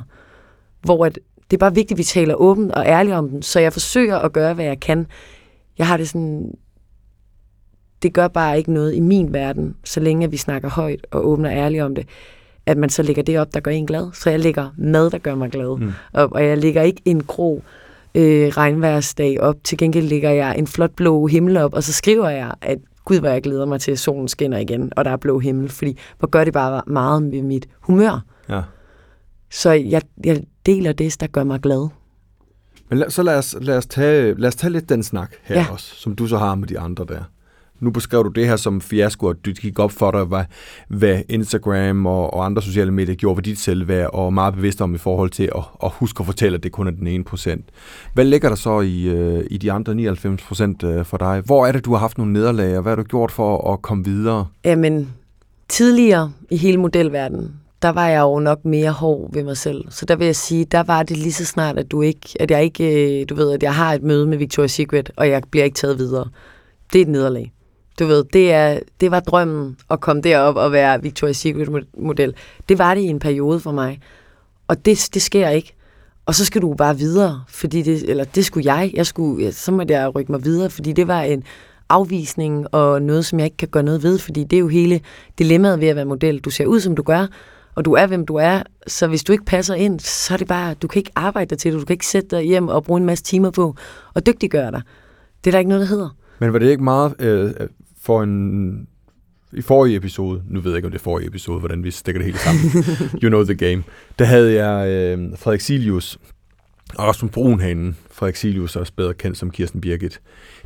[0.81, 1.19] Hvor at,
[1.51, 4.17] det er bare vigtigt, at vi taler åbent og ærligt om dem, så jeg forsøger
[4.17, 5.07] at gøre, hvad jeg kan.
[5.77, 6.51] Jeg har det sådan,
[8.01, 11.45] det gør bare ikke noget i min verden, så længe vi snakker højt og og
[11.45, 12.07] ærligt om det,
[12.65, 14.11] at man så lægger det op, der gør en glad.
[14.13, 15.79] Så jeg lægger mad, der gør mig glad.
[15.79, 15.91] Mm.
[16.13, 17.63] Og, og jeg lægger ikke en grå
[18.15, 19.55] øh, regnværsdag op.
[19.63, 23.19] Til gengæld lægger jeg en flot blå himmel op, og så skriver jeg, at gud,
[23.19, 25.97] hvor jeg glæder mig til, at solen skinner igen, og der er blå himmel, fordi
[26.19, 28.25] hvor gør det bare meget med mit humør.
[28.49, 28.61] Ja.
[29.51, 31.89] Så jeg, jeg deler det, der gør mig glad.
[32.89, 35.59] Men lad, så lad os, lad, os tage, lad os tage lidt den snak her.
[35.59, 35.65] Ja.
[35.71, 37.23] også, som du så har med de andre der.
[37.79, 40.43] Nu beskrev du det her som fiasko, at det gik op for dig, hvad,
[40.87, 44.95] hvad Instagram og, og andre sociale medier gjorde ved dit selvværd, og meget bevidst om
[44.95, 47.65] i forhold til at, at huske at fortælle, at det kun er den ene procent.
[48.13, 51.41] Hvad ligger der så i, øh, i de andre 99 procent øh, for dig?
[51.45, 53.81] Hvor er det, du har haft nogle nederlag, og hvad har du gjort for at
[53.81, 54.47] komme videre?
[54.65, 55.13] Jamen,
[55.67, 59.85] tidligere i hele modelverdenen, der var jeg jo nok mere hård ved mig selv.
[59.89, 62.51] Så der vil jeg sige, der var det lige så snart, at du ikke, at
[62.51, 65.41] jeg ikke, øh, du ved, at jeg har et møde med Victoria's Secret, og jeg
[65.51, 66.27] bliver ikke taget videre.
[66.93, 67.51] Det er et nederlag.
[67.99, 72.33] Du ved, det, er, det var drømmen at komme derop og være Victoria's Secret-model.
[72.69, 73.99] Det var det i en periode for mig.
[74.67, 75.75] Og det, det sker ikke.
[76.25, 78.91] Og så skal du bare videre, fordi det, eller det skulle jeg.
[78.93, 81.43] jeg skulle, ja, så måtte jeg rykke mig videre, fordi det var en
[81.89, 85.01] afvisning og noget, som jeg ikke kan gøre noget ved, fordi det er jo hele
[85.39, 86.39] dilemmaet ved at være model.
[86.39, 87.27] Du ser ud, som du gør,
[87.75, 90.47] og du er, hvem du er, så hvis du ikke passer ind, så er det
[90.47, 92.83] bare, du kan ikke arbejde dig til det, du kan ikke sætte dig hjem og
[92.83, 93.75] bruge en masse timer på
[94.13, 94.81] og dygtiggøre dig.
[95.43, 96.09] Det er der ikke noget, der hedder.
[96.39, 97.51] Men var det ikke meget øh,
[98.05, 98.87] for en...
[99.53, 102.19] I forrige episode, nu ved jeg ikke, om det er forrige episode, hvordan vi stikker
[102.21, 102.63] det hele sammen,
[103.23, 103.83] you know the game,
[104.19, 106.17] der havde jeg øh, Frederik Silius
[106.95, 110.21] og Rasmus Brunhanen, Frederik Silius er også bedre kendt som Kirsten Birgit.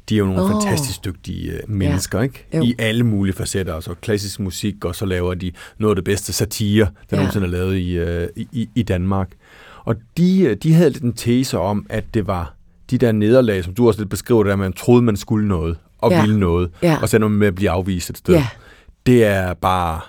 [0.09, 0.51] De er jo nogle oh.
[0.51, 2.47] Fantastisk dygtige øh, mennesker, ikke?
[2.53, 2.63] Jo.
[2.63, 6.33] I alle mulige facetter, altså klassisk musik, og så laver de noget af det bedste
[6.33, 7.17] satire, der Ja.
[7.17, 9.31] nogensinde er lavet i, øh, i, i Danmark.
[9.85, 12.53] Og de, øh, de havde lidt en tese om, at det var
[12.89, 16.11] de der nederlag, som du også lidt beskriver, der man troede, man skulle noget, og
[16.11, 16.21] Ja.
[16.21, 16.97] ville noget, Ja.
[17.01, 18.33] og så ender man med at blive afvist et sted.
[18.35, 18.47] Ja.
[19.05, 19.99] Det er bare,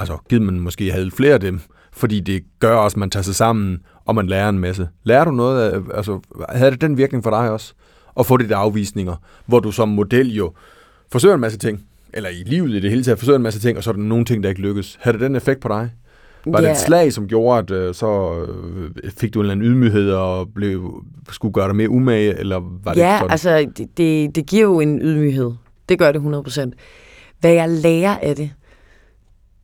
[0.00, 1.60] altså givet man måske havde flere af dem,
[1.92, 4.88] fordi det gør også, at man tager sig sammen, og man lærer en masse.
[5.04, 7.72] Lærer du noget af, altså havde det den virkning for dig også?
[8.14, 10.52] og få det der afvisninger, hvor du som model jo
[11.12, 13.78] forsøger en masse ting, eller i livet i det hele taget, forsøger en masse ting,
[13.78, 14.98] og så er der nogle ting, der ikke lykkes.
[15.00, 15.90] Har det den effekt på dig?
[16.46, 19.66] Var det et slag, som gjorde, at øh, så øh, fik du en eller anden
[19.66, 23.30] ydmyghed og blev, skulle gøre dig mere umage, eller var det ja, sådan?
[23.30, 25.52] altså, det, det, det giver jo en ydmyghed.
[25.88, 26.70] Det gør det 100%.
[27.40, 28.50] Hvad jeg lærer af det,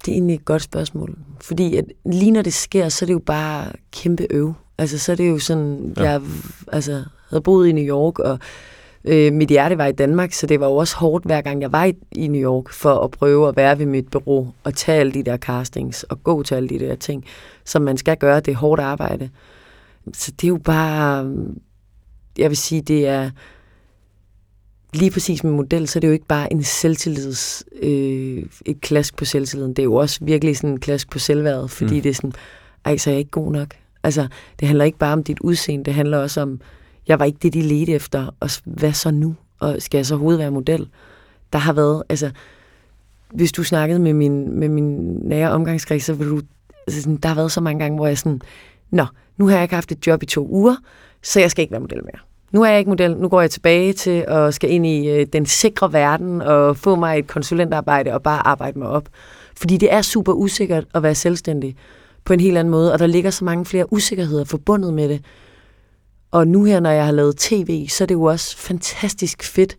[0.04, 1.18] det er egentlig et godt spørgsmål.
[1.40, 4.54] Fordi at lige når det sker, så er det jo bare kæmpe øv.
[4.78, 6.02] Altså, så er det jo sådan, ja.
[6.02, 6.20] jeg
[6.72, 8.38] altså, havde boet i New York, og
[9.04, 11.72] øh, mit hjerte var i Danmark, så det var jo også hårdt, hver gang jeg
[11.72, 15.00] var i, i New York, for at prøve at være ved mit bureau, og tage
[15.00, 17.24] alle de der castings, og gå til alle de der ting,
[17.64, 18.40] som man skal gøre.
[18.40, 19.30] Det er hårdt arbejde.
[20.12, 21.34] Så det er jo bare,
[22.38, 23.30] jeg vil sige, det er,
[24.94, 29.16] lige præcis med model, så er det jo ikke bare en selvtillids, øh, et klask
[29.16, 29.74] på selvtilliden.
[29.74, 32.02] Det er jo også virkelig sådan en klask på selvværdet, fordi mm.
[32.02, 32.32] det er sådan,
[32.84, 33.68] ej, så er jeg ikke god nok.
[34.02, 34.28] Altså,
[34.60, 36.60] det handler ikke bare om dit udseende, det handler også om,
[37.08, 39.36] jeg var ikke det, de ledte efter, og hvad så nu?
[39.60, 40.88] Og skal jeg så overhovedet være model?
[41.52, 42.30] Der har været, altså,
[43.32, 46.40] hvis du snakkede med min, med min nære omgangskreds, så ville du,
[46.86, 48.40] altså sådan, der har været så mange gange, hvor jeg sådan,
[48.90, 50.76] nå, nu har jeg ikke haft et job i to uger,
[51.22, 52.20] så jeg skal ikke være model mere
[52.52, 55.26] nu er jeg ikke model, nu går jeg tilbage til at skal ind i øh,
[55.32, 59.08] den sikre verden og få mig et konsulentarbejde og bare arbejde mig op.
[59.56, 61.76] Fordi det er super usikkert at være selvstændig
[62.24, 65.24] på en helt anden måde, og der ligger så mange flere usikkerheder forbundet med det.
[66.30, 69.76] Og nu her, når jeg har lavet tv, så er det jo også fantastisk fedt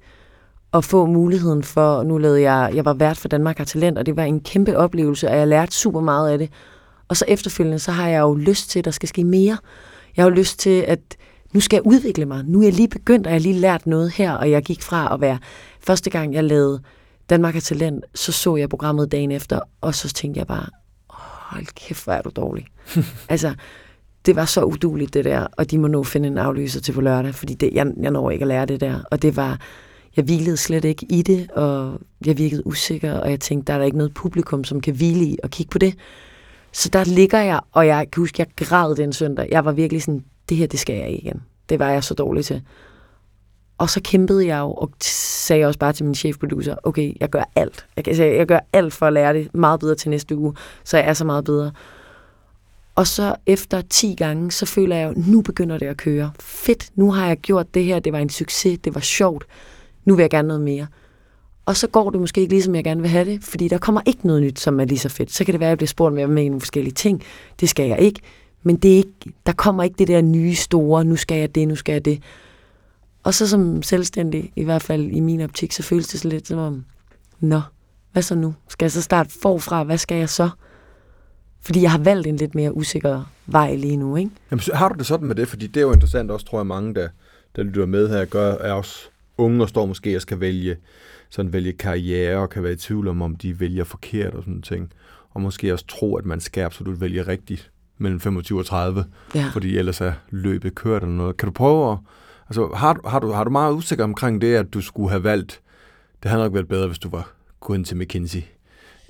[0.74, 4.06] at få muligheden for, nu lavede jeg, jeg var vært for Danmark har Talent, og
[4.06, 6.50] det var en kæmpe oplevelse, og jeg lærte super meget af det.
[7.08, 9.58] Og så efterfølgende, så har jeg jo lyst til, at der skal ske mere.
[10.16, 11.00] Jeg har jo lyst til, at
[11.54, 12.44] nu skal jeg udvikle mig.
[12.46, 14.82] Nu er jeg lige begyndt, og jeg har lige lært noget her, og jeg gik
[14.82, 15.38] fra at være,
[15.80, 16.82] første gang jeg lavede
[17.30, 20.66] Danmark er talent, så så jeg programmet dagen efter, og så tænkte jeg bare,
[21.10, 22.68] hold kæft, hvor er du dårlig.
[23.30, 23.54] altså,
[24.25, 27.01] det var så uduligt det der, og de må nu finde en aflyser til på
[27.01, 28.99] lørdag, fordi det, jeg, jeg når ikke at lære det der.
[29.12, 29.60] Og det var,
[30.15, 33.77] jeg hvilede slet ikke i det, og jeg virkede usikker, og jeg tænkte, der er
[33.77, 35.95] der ikke noget publikum, som kan hvile i og kigge på det.
[36.71, 39.47] Så der ligger jeg, og jeg kan huske, jeg græd den søndag.
[39.51, 41.41] Jeg var virkelig sådan, det her, det skal jeg ikke igen.
[41.69, 42.62] Det var jeg så dårlig til.
[43.77, 47.43] Og så kæmpede jeg jo, og sagde også bare til min chefproducer, okay, jeg gør
[47.55, 47.86] alt.
[47.95, 50.53] Jeg, altså, jeg gør alt for at lære det meget bedre til næste uge,
[50.84, 51.71] så jeg er så meget bedre.
[53.00, 56.32] Og så efter 10 gange, så føler jeg jo, nu begynder det at køre.
[56.40, 59.46] Fedt, nu har jeg gjort det her, det var en succes, det var sjovt.
[60.06, 60.88] Nu vil jeg gerne noget mere.
[61.66, 63.78] Og så går det måske ikke lige, som jeg gerne vil have det, fordi der
[63.78, 65.32] kommer ikke noget nyt, som er lige så fedt.
[65.32, 67.24] Så kan det være, at jeg bliver spurgt med, med nogle forskellige ting.
[67.60, 68.22] Det skal jeg ikke.
[68.64, 71.68] Men det er ikke, der kommer ikke det der nye store, nu skal jeg det,
[71.68, 72.24] nu skal jeg det.
[73.24, 76.48] Og så som selvstændig, i hvert fald i min optik, så føles det så lidt
[76.48, 76.86] som om,
[77.40, 77.62] nå,
[78.12, 78.54] hvad så nu?
[78.70, 79.84] Skal jeg så starte forfra?
[79.84, 80.50] Hvad skal jeg så?
[81.62, 84.32] Fordi jeg har valgt en lidt mere usikker vej lige nu, ikke?
[84.52, 85.48] Jamen, har du det sådan med det?
[85.48, 87.08] Fordi det er jo interessant også, tror jeg, mange, der,
[87.56, 89.00] der lytter med her, gør, er også
[89.38, 90.78] unge og står måske og skal vælge,
[91.30, 94.62] sådan vælge karriere og kan være i tvivl om, om de vælger forkert og sådan
[94.62, 94.93] ting.
[95.32, 99.50] Og måske også tro, at man skal absolut vælge rigtigt mellem 25 og 30, ja.
[99.54, 101.38] fordi ellers er løbet kørt eller noget.
[101.38, 101.98] Kan du prøve at...
[102.48, 105.62] Altså, har, har, du, har du meget usikker omkring det, at du skulle have valgt...
[106.24, 108.41] Det havde nok været bedre, hvis du var gået ind til McKinsey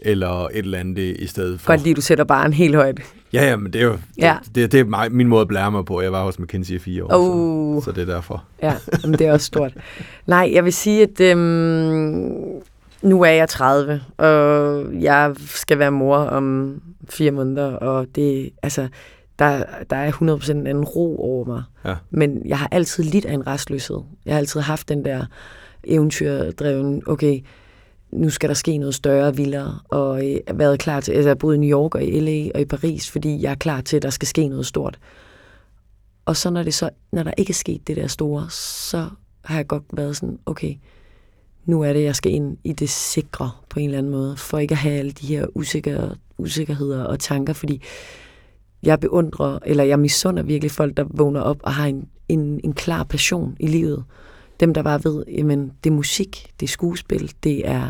[0.01, 1.67] eller et eller andet i stedet for.
[1.67, 2.99] Godt lige, du sætter bare en helt højt.
[3.33, 4.38] Ja, ja, men det er jo ja.
[4.45, 6.01] det, det, det er mig, min måde at blære mig på.
[6.01, 7.81] Jeg var hos McKinsey i fire år, uh.
[7.81, 8.43] så, så det er derfor.
[8.62, 9.73] Ja, men det er også stort.
[10.27, 12.33] Nej, jeg vil sige, at øhm,
[13.01, 16.75] nu er jeg 30, og jeg skal være mor om
[17.09, 18.88] fire måneder, og det, altså,
[19.39, 21.63] der, der er 100% en anden ro over mig.
[21.85, 21.95] Ja.
[22.09, 23.97] Men jeg har altid lidt af en restløshed.
[24.25, 25.25] Jeg har altid haft den der
[25.83, 27.39] eventyrdreven, okay,
[28.11, 31.27] nu skal der ske noget større, vildere, og jeg øh, har været klar til, altså
[31.27, 33.55] jeg har boet i New York og i LA og i Paris, fordi jeg er
[33.55, 34.99] klar til, at der skal ske noget stort.
[36.25, 39.09] Og så når, det så, når der ikke er sket det der store, så
[39.45, 40.75] har jeg godt været sådan, okay,
[41.65, 44.57] nu er det, jeg skal ind i det sikre på en eller anden måde, for
[44.57, 47.81] ikke at have alle de her usikre, usikkerheder og tanker, fordi
[48.83, 52.73] jeg beundrer, eller jeg misunder virkelig folk, der vågner op og har en, en, en
[52.73, 54.03] klar passion i livet.
[54.59, 57.85] Dem, der bare ved, jamen, det er musik, det er skuespil, det er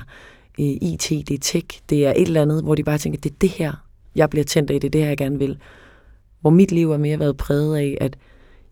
[0.59, 3.31] øh, IT, det er tech, det er et eller andet, hvor de bare tænker, det
[3.31, 3.73] er det her,
[4.15, 5.57] jeg bliver tændt af, det er det her, jeg gerne vil.
[6.41, 8.17] Hvor mit liv er mere været præget af, at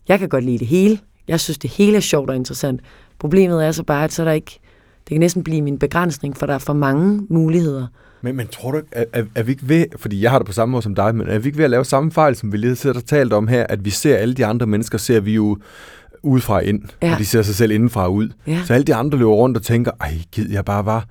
[0.08, 0.98] jeg kan godt lide det hele.
[1.28, 2.80] Jeg synes, det hele er sjovt og interessant.
[3.18, 4.60] Problemet er så bare, at så er der ikke
[5.08, 7.86] det kan næsten blive min begrænsning, for der er for mange muligheder.
[8.22, 10.52] Men, men tror du, er, er, er vi ikke ved, fordi jeg har det på
[10.52, 12.56] samme måde som dig, men er vi ikke ved at lave samme fejl, som vi
[12.56, 15.34] lige sidder og talt om her, at vi ser alle de andre mennesker, ser vi
[15.34, 15.58] jo
[16.22, 17.12] udefra ind, ja.
[17.12, 18.28] og de ser sig selv indenfra ud.
[18.46, 18.60] Ja.
[18.66, 21.04] Så alle de andre løber rundt og tænker, ej, gid jeg bare var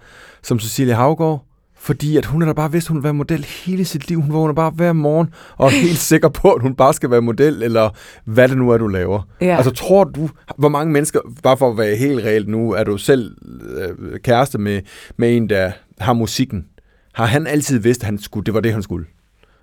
[0.43, 1.43] som Cecilie Havgård,
[1.80, 4.22] Fordi at hun har da bare vidst, hun vil være model hele sit liv.
[4.22, 7.22] Hun vågner bare hver morgen og er helt sikker på, at hun bare skal være
[7.22, 7.89] model, eller
[8.26, 9.22] hvad det nu er, du laver.
[9.41, 9.56] Ja.
[9.56, 12.98] Altså tror du, hvor mange mennesker, bare for at være helt reelt nu, er du
[12.98, 13.36] selv
[13.78, 14.82] øh, kæreste med,
[15.17, 16.65] med en, der har musikken.
[17.13, 19.06] Har han altid vidst, at han skulle, det var det, han skulle?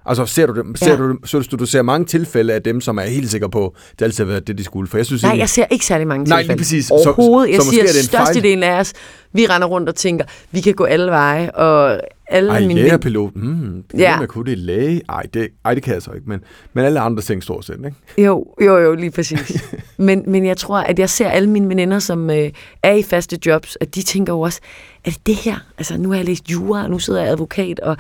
[0.07, 0.97] Altså ser du det, ser Ja.
[0.97, 3.99] du, synes du, du ser mange tilfælde af dem, som er helt sikre på, at
[3.99, 4.90] det altid har været det, de skulle?
[4.90, 6.57] For jeg synes Nej, egentlig- jeg ser ikke særlig mange Nej, tilfælde.
[6.57, 6.87] lige præcis.
[6.87, 7.53] Så- Overhovedet.
[7.53, 8.27] Jeg så siger, er det en fejl.
[8.27, 8.93] størstedelen af os,
[9.33, 13.33] vi render rundt og tænker, vi kan gå alle veje, og alle Ej, mine jægerpilot.
[13.35, 14.19] Hmm, det Ja.
[14.19, 15.03] man kunne det læge.
[15.09, 16.29] Ej det, ej, det kan jeg så ikke.
[16.29, 16.40] Men,
[16.73, 18.23] men alle andre ting stort set, ikke?
[18.27, 19.64] Jo, jo, jo, lige præcis.
[19.97, 22.51] men, men jeg tror, at jeg ser alle mine veninder, som øh,
[22.83, 24.61] er i faste jobs, at de tænker jo også,
[25.05, 25.57] er det det her?
[25.79, 27.97] Altså, nu har jeg læst jura, og nu sidder jeg advokat, og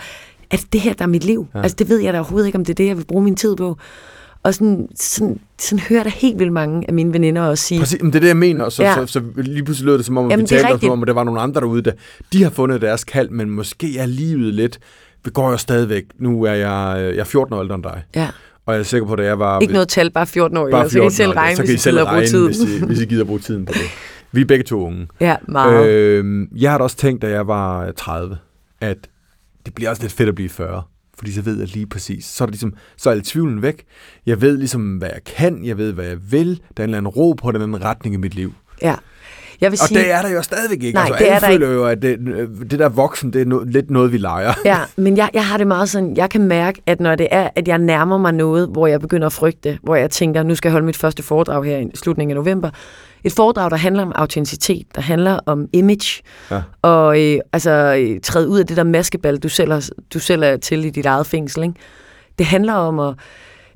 [0.50, 1.46] er det det her, der er mit liv?
[1.54, 1.62] Ja.
[1.62, 3.36] Altså, det ved jeg da overhovedet ikke, om det er det, jeg vil bruge min
[3.36, 3.78] tid på.
[4.42, 8.02] Og sådan, sådan, sådan hører der helt vildt mange af mine veninder også sige, Præcis,
[8.02, 8.68] men det er det, jeg mener.
[8.68, 8.88] Så, Ja.
[9.00, 9.06] ja.
[9.06, 11.02] så, så, lige pludselig lød det som om, at Jamen, vi det talte som om,
[11.02, 11.92] at der var nogle andre derude, der
[12.32, 14.78] de har fundet deres kald, men måske er livet lidt...
[15.24, 16.04] Vi går jo stadigvæk.
[16.18, 18.02] Nu er jeg, øh, jeg er 14 år ældre end dig.
[18.14, 18.28] ja,
[18.66, 19.60] Og jeg er sikker på, at jeg var...
[19.60, 21.62] ikke noget tal, bare 14 år, bare eller så kan I 14 selv regne, så
[21.62, 22.46] kan hvis I I selv regne, tiden.
[22.46, 23.80] hvis I, hvis I gider bruge tiden på det.
[24.32, 25.06] Vi er begge to unge.
[25.20, 25.86] Ja, meget.
[25.88, 28.36] Øh, Øh, jeg har da også tænkt, da jeg var 30,
[28.80, 28.96] at
[29.66, 30.82] det bliver også lidt fedt at blive 40.
[31.18, 32.24] Fordi så ved jeg lige præcis.
[32.24, 33.84] Så er, det ligesom, så er al tvivlen væk.
[34.26, 35.64] Jeg ved ligesom, hvad jeg kan.
[35.64, 36.48] Jeg ved, hvad jeg vil.
[36.48, 38.52] Der er en eller anden ro på den anden retning i mit liv.
[38.82, 38.94] ja.
[39.60, 40.94] Jeg vil Og sige, det er der jo stadigvæk ikke.
[40.94, 42.18] Nej, altså, det er der føler jo, at det,
[42.70, 44.52] det der voksen, det er no, lidt noget, vi leger.
[44.64, 47.48] Ja, men jeg, jeg har det meget sådan, jeg kan mærke, at når det er,
[47.56, 50.68] at jeg nærmer mig noget, hvor jeg begynder at frygte, hvor jeg tænker, nu skal
[50.68, 52.70] jeg holde mit første foredrag her i slutningen af november.
[53.24, 56.62] Et foredrag, der handler om autenticitet, der handler om image, Ja.
[56.82, 60.42] og øh, altså øh, træde ud af det der maskebal, du selv, er, du selv
[60.42, 61.62] er til i dit eget fængsel.
[61.62, 61.74] Ikke?
[62.38, 63.14] Det handler om at,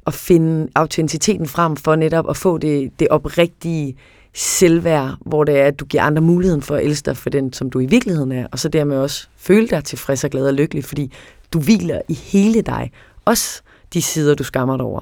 [0.06, 3.96] at finde autenticiteten frem for netop at få det, det oprigtige
[4.34, 7.52] selvværd, hvor det er, at du giver andre muligheden for at elske dig for den,
[7.52, 10.54] som du i virkeligheden er, og så dermed også føle dig tilfreds og glad og
[10.54, 11.12] lykkelig, fordi
[11.52, 12.90] du hviler i hele dig,
[13.24, 13.62] også
[13.94, 15.00] de sider, du skammer dig over.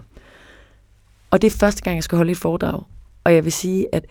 [1.30, 2.82] Og det er første gang, jeg skal holde et foredrag,
[3.24, 4.04] og jeg vil sige, at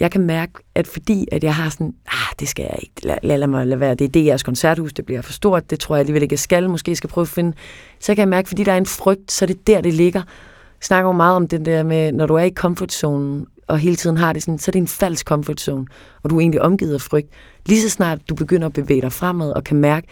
[0.00, 3.16] jeg kan mærke, at fordi at jeg har sådan, ah, det skal jeg ikke, lad,
[3.22, 5.94] lad, lad mig lade være, det er DR's koncerthus, det bliver for stort, det tror
[5.94, 7.52] jeg alligevel ikke, jeg skal, måske skal prøve at finde,
[8.00, 10.20] så kan jeg mærke, fordi der er en frygt, så er det der, det ligger.
[10.20, 13.96] Jeg snakker jo meget om den der med, når du er i comfortzonen, og hele
[13.96, 15.86] tiden har det sådan, så er det en falsk comfort zone,
[16.22, 17.28] og du er egentlig omgivet af frygt.
[17.66, 20.06] Lige så snart du begynder at bevæge dig fremad og kan mærke,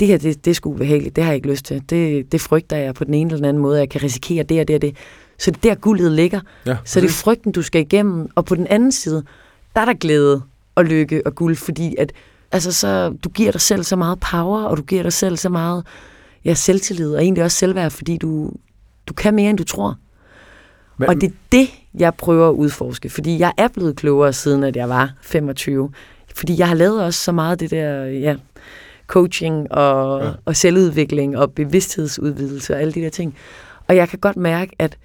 [0.00, 1.90] det her, det, det er sgu ubehageligt, det har jeg ikke lyst til.
[1.90, 4.60] Det, det frygter jeg på den ene eller den anden måde, jeg kan risikere det
[4.60, 4.96] og det og det.
[5.38, 6.40] Så det er der guldet ligger.
[6.66, 8.28] Ja, Så det er frygten, du skal igennem.
[8.34, 9.24] Og på den anden side,
[9.74, 10.42] der er der glæde
[10.74, 12.12] og lykke og guld, fordi at,
[12.52, 15.48] altså så, du giver dig selv så meget power, og du giver dig selv så
[15.48, 15.86] meget
[16.44, 18.50] ja, selvtillid, og egentlig også selvværd, fordi du,
[19.06, 19.96] du kan mere, end du tror.
[20.98, 24.64] Men, Og det er det, jeg prøver at udforske, fordi jeg er blevet klogere siden,
[24.64, 25.90] at jeg var 25.
[26.34, 28.36] Fordi jeg har lavet også så meget det der, ja,
[29.06, 30.30] coaching og, ja.
[30.44, 33.36] og selvudvikling og bevidsthedsudvidelse og alle de der ting.
[33.88, 34.96] Og jeg kan godt mærke, at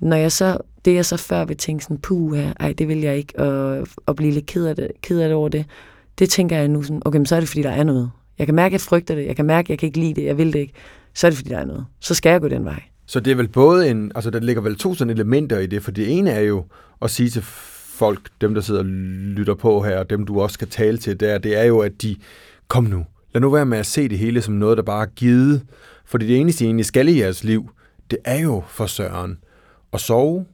[0.00, 3.16] når jeg så, det jeg så før vil tænke sådan, puh, ej, det vil jeg
[3.16, 5.64] ikke, og, og blive lidt ked af, det, ked af det over det,
[6.18, 8.10] det tænker jeg nu sådan, okay, men så er det, fordi der er noget.
[8.38, 10.14] Jeg kan mærke, at jeg frygter det, jeg kan mærke, at jeg kan ikke lide
[10.14, 10.72] det, jeg vil det ikke.
[11.14, 11.86] Så er det, fordi der er noget.
[12.00, 12.82] Så skal jeg gå den vej.
[13.06, 15.82] Så det er vel både en, altså der ligger vel to sådan elementer i det,
[15.82, 16.64] for det ene er jo
[17.02, 20.54] at sige til folk, dem der sidder og lytter på her, og dem du også
[20.54, 22.16] skal tale til der, det er jo, at de,
[22.68, 25.10] kom nu, lad nu være med at se det hele som noget, der bare er
[25.16, 25.62] givet,
[26.04, 27.70] fordi det eneste, I egentlig skal i jeres liv,
[28.10, 29.38] det er jo for søren
[29.92, 30.46] at sove,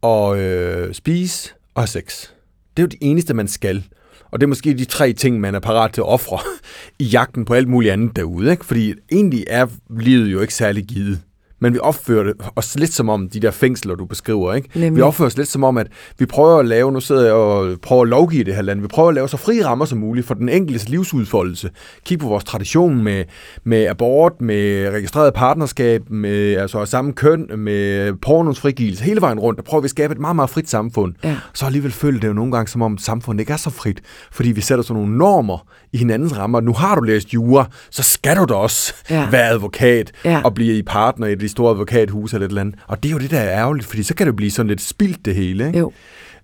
[0.00, 2.28] og øh, spise og have sex.
[2.76, 3.84] Det er jo det eneste, man skal.
[4.30, 6.38] Og det er måske de tre ting, man er parat til at ofre
[7.04, 8.50] i jagten på alt muligt andet derude.
[8.50, 8.64] Ikke?
[8.64, 11.22] Fordi egentlig er livet jo ikke særlig givet.
[11.60, 14.54] Men vi opfører det os lidt som om de der fængsler, du beskriver.
[14.54, 14.68] Ikke?
[14.74, 14.96] Nemlig.
[14.96, 15.86] Vi opfører os lidt som om, at
[16.18, 18.86] vi prøver at lave, nu sidder jeg og prøver at lovgive det her land, vi
[18.86, 21.70] prøver at lave så frie rammer som muligt for den enkeltes livsudfoldelse.
[22.04, 23.24] Kig på vores tradition med,
[23.64, 29.56] med abort, med registreret partnerskab, med altså samme køn, med pornos frigivelse, hele vejen rundt.
[29.56, 31.14] Der prøver vi at skabe et meget, meget frit samfund.
[31.24, 31.36] Ja.
[31.54, 34.00] Så alligevel føler det jo nogle gange, som om samfundet ikke er så frit,
[34.32, 36.60] fordi vi sætter sådan nogle normer i hinandens rammer.
[36.60, 39.30] Nu har du læst jura, så skal du da også Ja.
[39.30, 40.40] være advokat Ja.
[40.44, 42.74] og blive i partner i de store advokathuse eller et eller andet.
[42.86, 44.80] Og det er jo det, der er ærgerligt, fordi så kan det blive sådan lidt
[44.80, 45.66] spildt det hele.
[45.66, 45.78] Ikke?
[45.78, 45.92] Jo.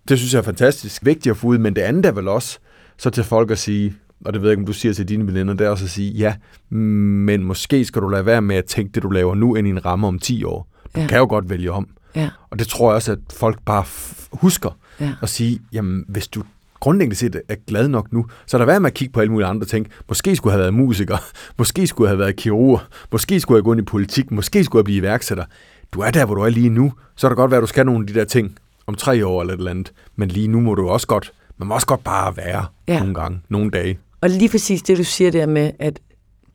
[0.08, 2.58] Det synes jeg er fantastisk vigtigt at få ud, men det andet er vel også
[2.98, 5.26] så til folk at sige, og det ved jeg ikke, om du siger til dine
[5.26, 6.34] veninder, det er også at sige, ja,
[6.70, 9.70] men måske skal du lade være med at tænke det, du laver nu, ind i
[9.70, 10.68] en ramme om 10 år.
[10.96, 11.06] Du Ja.
[11.06, 11.88] kan jo godt vælge om.
[12.16, 12.28] Ja.
[12.50, 13.84] Og det tror jeg også, at folk bare
[14.32, 14.70] husker
[15.00, 15.12] Ja.
[15.22, 16.42] at sige, jamen hvis du
[16.84, 19.32] grundlæggende set er glad nok nu, så er der været med at kigge på alle
[19.32, 19.86] mulige andre ting.
[20.08, 21.16] Måske skulle jeg have været musiker,
[21.58, 22.80] måske skulle jeg have været kirurg,
[23.12, 25.44] måske skulle jeg gå ind i politik, måske skulle jeg blive iværksætter.
[25.92, 27.66] Du er der, hvor du er lige nu, så er det godt være, at du
[27.66, 28.56] skal nogle af de der ting
[28.86, 29.92] om tre år eller et eller andet.
[30.16, 32.98] Men lige nu må du også godt, man må også godt bare være Ja.
[32.98, 33.98] nogle gange, nogle dage.
[34.20, 36.00] Og lige præcis det, du siger der med, at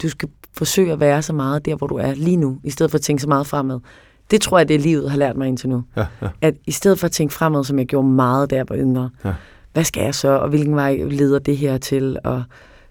[0.01, 2.91] du skal forsøge at være så meget der, hvor du er lige nu, i stedet
[2.91, 3.79] for at tænke så meget fremad.
[4.31, 5.83] Det tror jeg, det livet har lært mig indtil nu.
[5.97, 6.27] Ja, ja.
[6.41, 9.09] At i stedet for at tænke fremad, som jeg gjorde meget, da jeg var yngre,
[9.25, 9.33] Ja
[9.73, 12.43] hvad skal jeg så, og hvilken vej leder det her til, og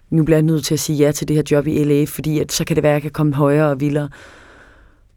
[0.09, 2.39] nu bliver jeg nødt til at sige ja til det her job i LA, fordi
[2.39, 4.09] at, så kan det være, at jeg kan komme højere og vildere.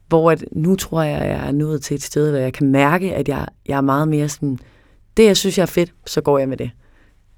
[0.09, 2.71] Hvor at nu tror jeg, at jeg er nået til et sted, hvor jeg kan
[2.71, 4.59] mærke, at jeg, jeg er meget mere sådan,
[5.17, 6.71] det jeg synes, jeg er fedt, så går jeg med det.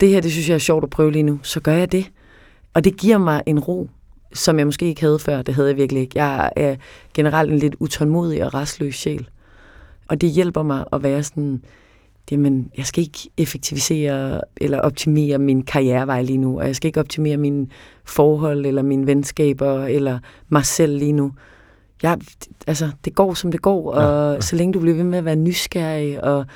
[0.01, 2.11] Det her, det synes jeg er sjovt at prøve lige nu, så gør jeg det.
[2.75, 3.89] Og det giver mig en ro,
[4.35, 5.43] som jeg måske ikke havde før.
[5.43, 6.23] Det havde jeg virkelig ikke.
[6.23, 6.77] Jeg er
[7.15, 9.29] generelt en lidt utålmodig og restløs sjæl.
[10.09, 11.63] Og det hjælper mig at være sådan,
[12.31, 17.01] jamen, jeg skal ikke effektivisere eller optimere min karrierevej lige nu, og jeg skal ikke
[17.01, 17.67] optimere mine
[18.05, 20.19] forhold eller mine venskaber eller
[20.49, 21.33] mig selv lige nu.
[22.03, 22.19] Jeg,
[22.67, 25.19] altså, det går, som det går, og Ja, ja, så længe du bliver ved med
[25.19, 26.47] at være nysgerrig og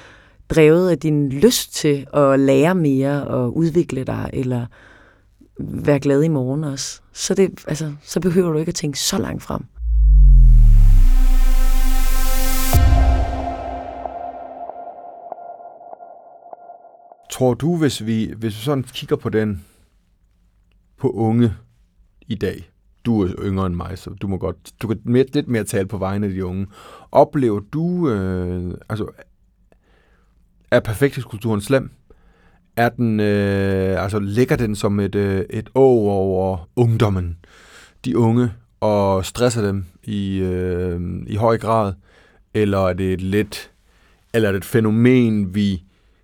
[0.51, 4.66] drevet af din lyst til at lære mere og udvikle dig, eller
[5.59, 9.19] være glad i morgen også, så, det, altså, så behøver du ikke at tænke så
[9.19, 9.64] langt frem.
[17.31, 19.64] Tror du, hvis vi, hvis vi sådan kigger på den,
[20.97, 21.55] på unge
[22.26, 22.70] i dag,
[23.05, 25.89] du er yngre end mig, så du må godt, du kan mere, lidt mere tale
[25.89, 26.66] på vegne af de unge.
[27.12, 29.07] Oplever du, øh, altså,
[30.70, 31.91] er perfekthedskulturen slem?
[32.76, 37.37] Er den, øh, altså, ligger den som et, øh, et å over ungdommen,
[38.05, 41.93] de unge, og stresser dem i, øh, i høj grad?
[42.55, 43.70] Eller er det et lidt,
[44.35, 45.83] eller er det et fænomen, vi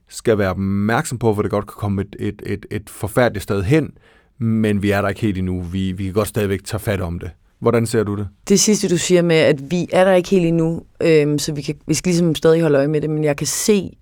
[0.09, 3.63] skal være opmærksom på, hvor det godt kan komme et, et, et, et forfærdeligt sted
[3.63, 3.91] hen,
[4.39, 5.61] men vi er der ikke helt endnu.
[5.61, 7.31] Vi, vi kan godt stadigvæk tage fat om det.
[7.59, 8.29] Hvordan ser du det?
[8.49, 11.63] Det sidste, du siger med, at vi er der ikke helt endnu, øhm, så vi,
[11.63, 13.97] kan, vi skal ligesom stadig holde øje med det, men jeg kan se,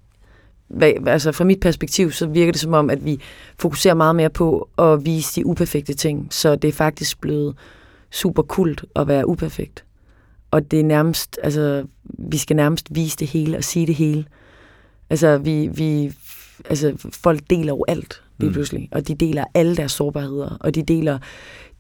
[0.69, 3.21] hvad, altså fra mit perspektiv, så virker det som om, at vi
[3.59, 7.55] fokuserer meget mere på at vise de uperfekte ting, så det er faktisk blevet
[8.11, 9.85] super kult at være uperfekt.
[10.51, 14.25] Og det er nærmest, altså, vi skal nærmest vise det hele og sige det hele.
[15.13, 16.13] Altså, vi, vi,
[16.65, 18.53] altså folk deler jo alt lige Mm.
[18.53, 21.19] pludselig, og de deler alle deres sårbarheder, og de deler,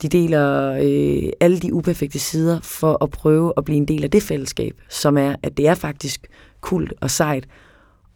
[0.02, 4.10] de deler øh, alle de uperfekte sider for at prøve at blive en del af
[4.10, 6.26] det fællesskab, som er, at det er faktisk
[6.60, 7.44] kult og sejt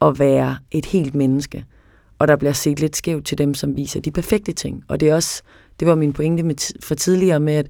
[0.00, 1.64] at være et helt menneske.
[2.18, 4.84] Og der bliver set lidt skævt til dem, som viser de perfekte ting.
[4.88, 5.42] Og det er også,
[5.80, 7.66] det var min pointe med, for tidligere med, at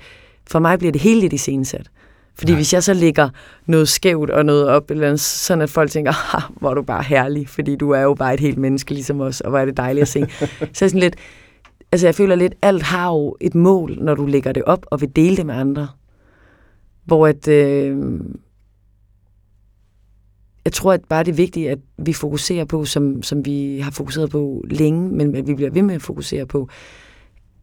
[0.51, 1.91] for mig bliver det hele lidt iscenesat.
[2.39, 2.57] Fordi ja.
[2.57, 3.29] hvis jeg så lægger
[3.67, 6.13] noget skævt og noget op, eller andet, sådan at folk tænker,
[6.61, 9.41] hvor er du bare herlig, fordi du er jo bare et helt menneske ligesom os,
[9.41, 10.27] og hvor er det dejligt at se.
[10.73, 11.17] så er sådan lidt,
[11.93, 15.01] altså jeg føler lidt, alt har jo et mål, når du lægger det op og
[15.01, 15.89] vil dele det med andre.
[17.05, 17.97] Hvor at, øh,
[20.65, 23.91] jeg tror, at bare det er vigtigt, at vi fokuserer på, som, som vi har
[23.91, 26.69] fokuseret på længe, men at vi bliver ved med at fokusere på,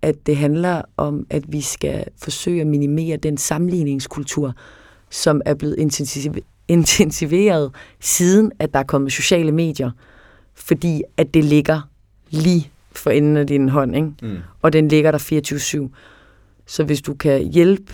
[0.04, 4.54] at det handler om, at vi skal forsøge at minimere den sammenligningskultur,
[5.10, 9.92] som er blevet intensiv- intensiveret siden, at der er kommet sociale medier,
[10.54, 11.82] fordi at det ligger
[12.30, 14.12] lige for enden af din hånd, ikke?
[14.22, 14.38] Mm.
[14.62, 15.96] og den ligger der 24-7.
[16.66, 17.94] Så hvis du kan hjælpe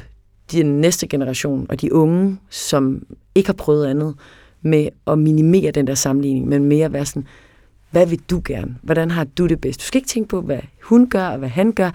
[0.51, 3.03] din næste generation og de unge, som
[3.35, 4.15] ikke har prøvet andet,
[4.61, 7.27] med at minimere den der sammenligning, men mere at være sådan,
[7.91, 8.75] hvad vil du gerne?
[8.81, 9.79] Hvordan har du det bedst?
[9.79, 11.91] Du skal ikke tænke på, hvad hun gør og hvad han gør.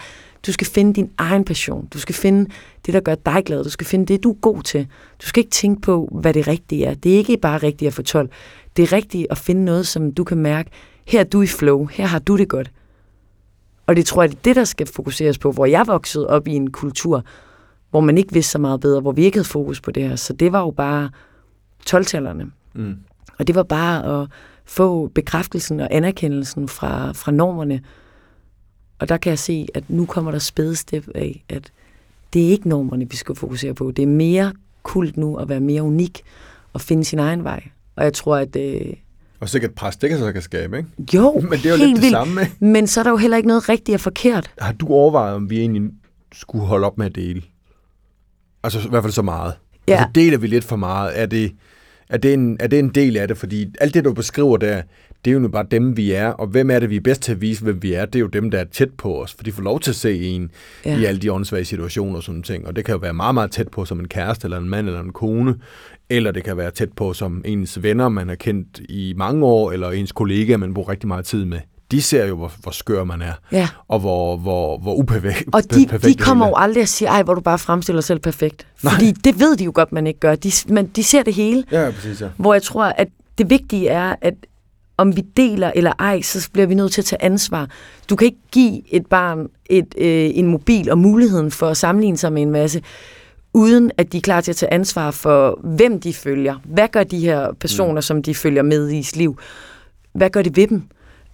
[0.47, 1.86] Du skal finde din egen passion.
[1.86, 2.51] Du skal finde
[2.86, 3.64] det, der gør dig glad.
[3.64, 4.86] Du skal finde det, du er god til.
[5.22, 6.95] Du skal ikke tænke på, hvad det rigtige er.
[6.95, 8.28] Det er ikke bare rigtigt at få 12.
[8.76, 10.70] Det er rigtigt at finde noget, som du kan mærke,
[11.07, 12.70] her er du i flow, her har du det godt.
[13.86, 16.49] Og det tror jeg, det er det, der skal fokuseres på, hvor jeg voksede op
[16.49, 17.24] i en kultur,
[17.90, 20.16] hvor man ikke vidste så meget bedre, hvor vi ikke havde fokus på det her.
[20.16, 21.11] Så det var jo bare
[21.90, 22.45] 12-tallerne.
[22.74, 22.97] Mm.
[23.38, 24.28] Og det var bare at
[24.64, 27.80] få bekræftelsen og anerkendelsen fra, fra normerne.
[28.98, 31.72] Og der kan jeg se, at nu kommer der spædestep af, at
[32.32, 33.90] det er ikke normerne, vi skal fokusere på.
[33.90, 34.52] Det er mere
[34.82, 36.22] kult nu at være mere unik
[36.72, 37.62] og finde sin egen vej.
[37.96, 38.92] Og jeg tror, at øh,
[39.40, 40.88] Og sikkert pres, det kan så kan skabe, ikke?
[41.14, 42.12] jo, Men det er jo helt lidt det vildt.
[42.16, 42.56] samme, ikke?
[42.60, 44.50] Men så er der jo heller ikke noget rigtigt og forkert.
[44.58, 45.82] Har du overvejet, om vi egentlig
[46.32, 47.42] skulle holde op med at dele?
[48.62, 49.54] Altså i hvert fald så meget.
[49.88, 49.92] Ja.
[49.92, 51.20] Altså, deler vi lidt for meget?
[51.20, 51.52] Er det,
[52.09, 53.36] er, det en, er det en del af det?
[53.36, 54.82] Fordi alt det, du beskriver der,
[55.24, 56.26] det er jo nu bare dem, vi er.
[56.26, 58.07] Og hvem er det, vi er bedst til at vise, hvem vi er?
[58.07, 59.34] Det er jo dem, der er tæt på os.
[59.34, 60.50] For de får lov til at se en
[60.84, 60.98] ja.
[60.98, 62.66] I alle de åndssvage situationer og sådan ting.
[62.66, 64.86] Og det kan jo være meget, meget tæt på som en kæreste, eller en mand,
[64.86, 65.55] eller en kone.
[66.11, 69.72] Eller det kan være tæt på som ens venner, man har kendt i mange år,
[69.72, 71.59] eller ens kollegaer, man bruger rigtig meget tid med.
[71.91, 73.68] De ser jo, hvor, hvor skør man er, Ja.
[73.89, 77.22] og hvor, hvor, hvor uperfekt Og de, perfekt de kommer jo aldrig og siger, ej,
[77.22, 78.66] hvor du bare fremstiller dig selv perfekt.
[78.76, 80.35] Fordi det ved de jo godt, man ikke gør.
[80.35, 81.64] De, men de ser det hele.
[81.72, 82.28] Ja, præcis, ja.
[82.37, 83.09] Hvor jeg tror, at
[83.39, 84.35] det vigtige er, at
[84.97, 87.68] om vi deler eller ej, så bliver vi nødt til at tage ansvar.
[88.11, 92.16] Du kan ikke give et barn et, øh, en mobil og muligheden for at sammenligne
[92.16, 92.82] sig med en masse,
[93.55, 96.55] uden at de er klar til at tage ansvar for, hvem de følger.
[96.64, 98.03] Hvad gør de her personer, mm.
[98.03, 99.39] som de følger med i sit liv?
[100.14, 100.82] Hvad gør det ved dem?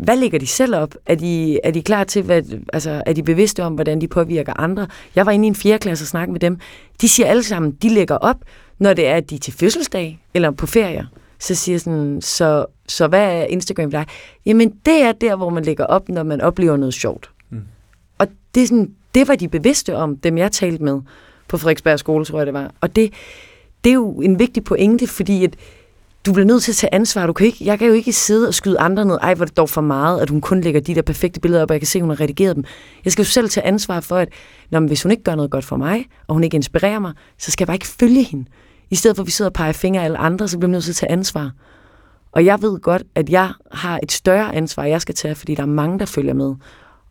[0.00, 0.94] Hvad lægger de selv op?
[1.06, 2.42] Er de, er de klar til, hvad,
[2.72, 4.86] altså, er de bevidste om, hvordan de påvirker andre?
[5.14, 5.78] Jeg var inde i en 4.
[5.78, 6.58] klasse og snakkede med dem.
[7.00, 8.36] De siger alle sammen, de lægger op,
[8.78, 11.04] når det er, at de er til fødselsdag eller på ferier.
[11.38, 14.06] Så siger jeg sådan, så, så hvad er Instagram for dig?
[14.46, 17.30] Jamen, det er der, hvor man lægger op, når man oplever noget sjovt.
[17.50, 17.62] Mm.
[18.18, 21.00] Og det, er sådan, det var de bevidste om, dem jeg talte med
[21.48, 22.70] på Frederiksberg skole, tror jeg det var.
[22.80, 23.12] Og det,
[23.84, 25.56] det er jo en vigtig pointe, fordi at
[26.26, 27.26] du bliver nødt til at tage ansvar.
[27.26, 29.18] Du kan ikke, jeg kan jo ikke sidde og skyde andre ned.
[29.22, 31.70] Ej, hvor det dog for meget, at hun kun lægger de der perfekte billeder op,
[31.70, 32.64] og jeg kan se, at hun har redigeret dem.
[33.04, 34.28] Jeg skal jo selv tage ansvar for, at
[34.70, 37.50] når, hvis hun ikke gør noget godt for mig, og hun ikke inspirerer mig, så
[37.50, 38.44] skal jeg bare ikke følge hende.
[38.90, 40.72] I stedet for, at vi sidder og peger fingre af alle andre, så bliver vi
[40.72, 41.50] nødt til at tage ansvar.
[42.32, 45.62] Og jeg ved godt, at jeg har et større ansvar, jeg skal tage, fordi der
[45.62, 46.54] er mange, der følger med.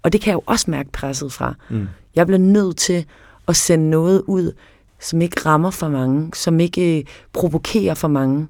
[0.04, 1.54] Og det kan jeg jo også mærke presset fra.
[1.70, 1.88] Mm.
[2.16, 3.06] Jeg bliver nødt til
[3.48, 4.52] at sende noget ud,
[5.00, 8.48] som ikke rammer for mange, som ikke øh, provokerer for mange.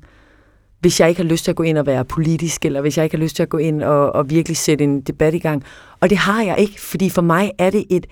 [0.80, 3.04] Hvis jeg ikke har lyst til at gå ind og være politisk, eller hvis jeg
[3.04, 5.64] ikke har lyst til at gå ind og, og virkelig sætte en debat i gang.
[6.00, 8.08] Og det har jeg ikke, fordi for mig er det et,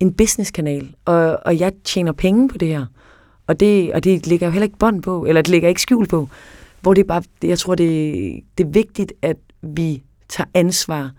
[0.00, 2.86] en businesskanal, og, og jeg tjener penge på det her.
[3.46, 6.06] Og det, og det ligger jo heller ikke bånd på, eller det ligger ikke skjul
[6.06, 6.28] på.
[6.80, 7.90] Hvor det er bare, jeg tror, det,
[8.58, 11.10] det er vigtigt, at vi tager ansvar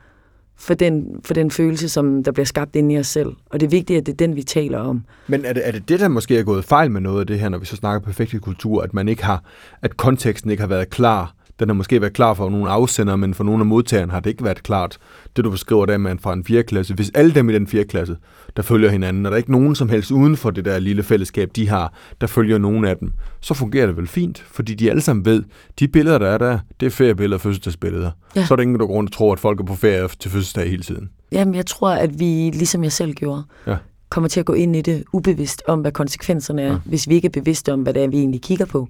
[0.59, 3.29] for den, for den følelse, som der bliver skabt inde i os selv.
[3.49, 5.03] Og det er vigtigt, at det er den, vi taler om.
[5.27, 7.39] Men er det, er det det, der måske er gået fejl med noget af det
[7.39, 9.43] her, når vi så snakker perfekte kultur, at man ikke har,
[9.81, 13.33] at konteksten ikke har været klar den har måske været klar for nogle afsender, men
[13.33, 14.97] for nogle af modtagerne har det ikke været klart.
[15.35, 16.63] Det du beskriver, der man fra en 4.
[16.63, 16.93] klasse.
[16.93, 17.83] Hvis alle dem i den 4.
[17.83, 18.17] klasse,
[18.57, 21.03] der følger hinanden, og der er ikke nogen som helst uden for det der lille
[21.03, 24.89] fællesskab, de har, der følger nogen af dem, så fungerer det vel fint, fordi de
[24.89, 25.43] alle sammen ved,
[25.79, 28.11] de billeder, der er der, det er feriebilleder og fødselsdagsbilleder.
[28.35, 28.45] Ja.
[28.45, 30.83] Så er der ingen, grund at tro, at folk er på ferie til fødselsdag hele
[30.83, 31.09] tiden.
[31.31, 33.75] Jamen, jeg tror, at vi, ligesom jeg selv gjorde, ja.
[34.09, 36.77] kommer til at gå ind i det ubevidst om, hvad konsekvenserne er, ja.
[36.85, 38.87] hvis vi ikke er bevidste om, hvad det er, vi egentlig kigger på.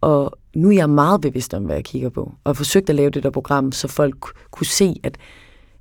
[0.00, 2.96] Og nu er jeg meget bevidst om, hvad jeg kigger på, og har forsøgt at
[2.96, 4.14] lave det der program, så folk
[4.50, 5.18] kunne se, at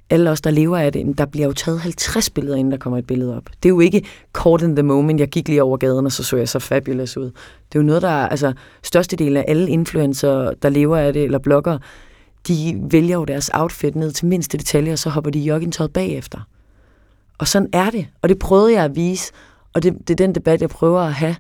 [0.09, 2.99] alle os, der lever af det, der bliver jo taget 50 billeder, inden der kommer
[2.99, 3.45] et billede op.
[3.63, 6.23] Det er jo ikke caught in the moment, jeg gik lige over gaden, og så
[6.23, 7.25] så jeg så fabulous ud.
[7.25, 8.53] Det er jo noget, der er, altså,
[8.83, 11.77] størstedelen af alle influencer, der lever af det, eller blogger,
[12.47, 16.39] de vælger jo deres outfit ned til mindste detalje, og så hopper de joggingtøjet bagefter.
[17.37, 19.31] Og sådan er det, og det prøvede jeg at vise,
[19.73, 21.35] og det, det er den debat, jeg prøver at have,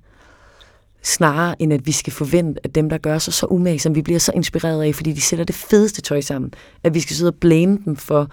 [1.03, 4.01] snarere end at vi skal forvente, at dem, der gør sig så umage, som vi
[4.01, 7.29] bliver så inspireret af, fordi de sætter det fedeste tøj sammen, at vi skal sidde
[7.29, 8.31] og blame dem for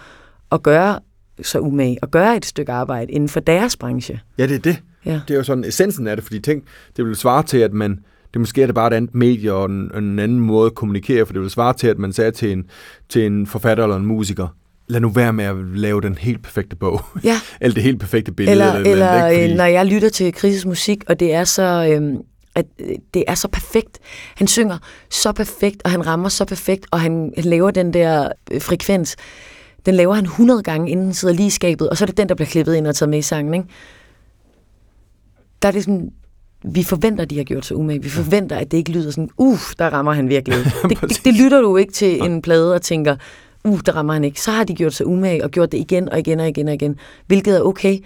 [0.52, 1.00] at gøre
[1.42, 4.20] så umage, og gøre et stykke arbejde inden for deres branche.
[4.38, 4.82] Ja, det er det.
[5.06, 5.20] Ja.
[5.28, 6.64] Det er jo sådan essensen af det, fordi tænk,
[6.96, 7.98] det vil svare til, at man,
[8.32, 11.26] det måske er det bare et andet medie og en, en anden måde at kommunikere,
[11.26, 12.64] for det vil svare til, at man sagde til en,
[13.08, 14.48] til en forfatter eller en musiker,
[14.88, 17.00] lad nu være med at lave den helt perfekte bog.
[17.24, 17.36] Ja.
[17.60, 18.52] eller det helt perfekte billede.
[18.52, 19.56] Eller, eller, eller ikke, fordi...
[19.56, 22.18] når jeg lytter til krisismusik, og det er så øhm,
[22.56, 23.98] at øh, det er så perfekt.
[24.36, 24.78] Han synger
[25.10, 29.16] så perfekt, og han rammer så perfekt, og han, laver den der øh, frekvens.
[29.86, 32.16] Den laver han 100 gange, inden den sidder lige i skabet, og så er det
[32.16, 33.54] den, der bliver klippet ind og taget med i sangen.
[33.54, 33.66] Ikke?
[35.62, 36.10] Der er det sådan,
[36.64, 38.02] vi forventer, at de har gjort sig umage.
[38.02, 40.58] Vi forventer, at det ikke lyder sådan, uff, der rammer han virkelig.
[40.88, 43.16] det, det, det lytter du ikke til en plade og tænker,
[43.64, 44.40] uh, der rammer han ikke.
[44.40, 46.74] Så har de gjort sig umage og gjort det igen og igen og igen og
[46.74, 47.98] igen, hvilket er okay.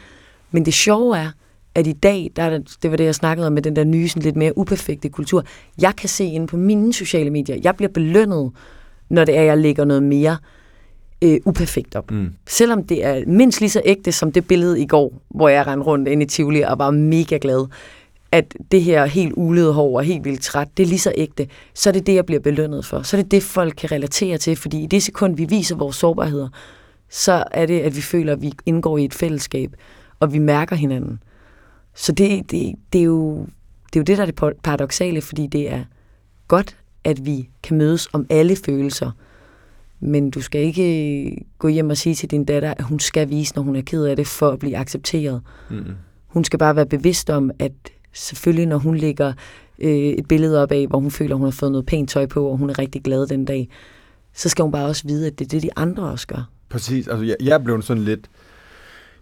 [0.51, 1.31] Men det sjove er,
[1.75, 3.85] at i dag, der er det, det var det, jeg snakkede om med den der
[3.85, 5.45] nye, sådan lidt mere uperfekte kultur.
[5.81, 8.53] Jeg kan se inde på mine sociale medier, jeg bliver belønnet,
[9.09, 10.37] når det er, jeg lægger noget mere
[11.23, 12.11] øh, uperfekt op.
[12.11, 12.33] Mm.
[12.47, 15.87] Selvom det er mindst lige så ægte som det billede i går, hvor jeg rendte
[15.87, 17.67] rundt ind i Tivoli og var mega glad,
[18.33, 21.49] at det her helt ulede hår og helt vildt træt, det er lige så ægte,
[21.75, 23.03] så er det det, jeg bliver belønnet for.
[23.03, 25.97] Så er det det, folk kan relatere til, fordi i det sekund, vi viser vores
[25.97, 26.49] sårbarheder,
[27.11, 29.75] så er det, at vi føler, at vi indgår i et fællesskab,
[30.21, 31.21] og vi mærker hinanden.
[31.95, 33.47] Så det, det, det, er jo,
[33.93, 35.85] det er jo det, der er det paradoxale, fordi det er
[36.49, 39.11] godt, at vi kan mødes om alle følelser,
[40.01, 43.55] men du skal ikke gå hjem og sige til din datter, at hun skal vise,
[43.57, 45.43] når hun er ked af det, for at blive accepteret.
[45.71, 45.85] Mm.
[46.27, 47.73] Hun skal bare være bevidst om, at
[48.13, 49.33] selvfølgelig, når hun lægger
[49.79, 52.47] øh, et billede op af, hvor hun føler, hun har fået noget pænt tøj på,
[52.47, 53.69] og hun er rigtig glad den dag,
[54.35, 56.51] så skal hun bare også vide, at det er det, de andre også gør.
[56.69, 57.09] Præcis.
[57.09, 58.31] Altså, jeg, jeg blevet sådan lidt...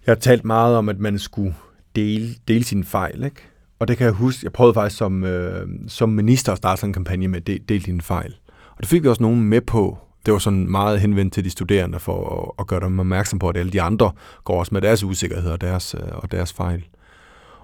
[0.07, 1.55] Jeg har talt meget om, at man skulle
[1.99, 3.43] dele, dele sine fejl, ikke?
[3.79, 6.91] Og det kan jeg huske, jeg prøvede faktisk som, øh, som minister at starte sådan
[6.91, 8.35] en kampagne med del, del dine fejl.
[8.71, 9.99] Og det fik vi også nogen med på.
[10.27, 13.49] Det var sådan meget henvendt til de studerende for at, at gøre dem opmærksom på,
[13.49, 14.13] at alle de andre
[14.45, 16.85] går også med deres usikkerhed og deres, øh, og deres fejl.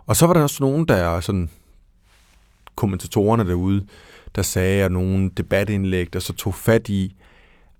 [0.06, 1.50] Og så var der også nogen, der sådan
[2.76, 3.86] kommentatorerne derude,
[4.34, 7.16] der sagde, at nogle debatindlæg, der så tog fat i,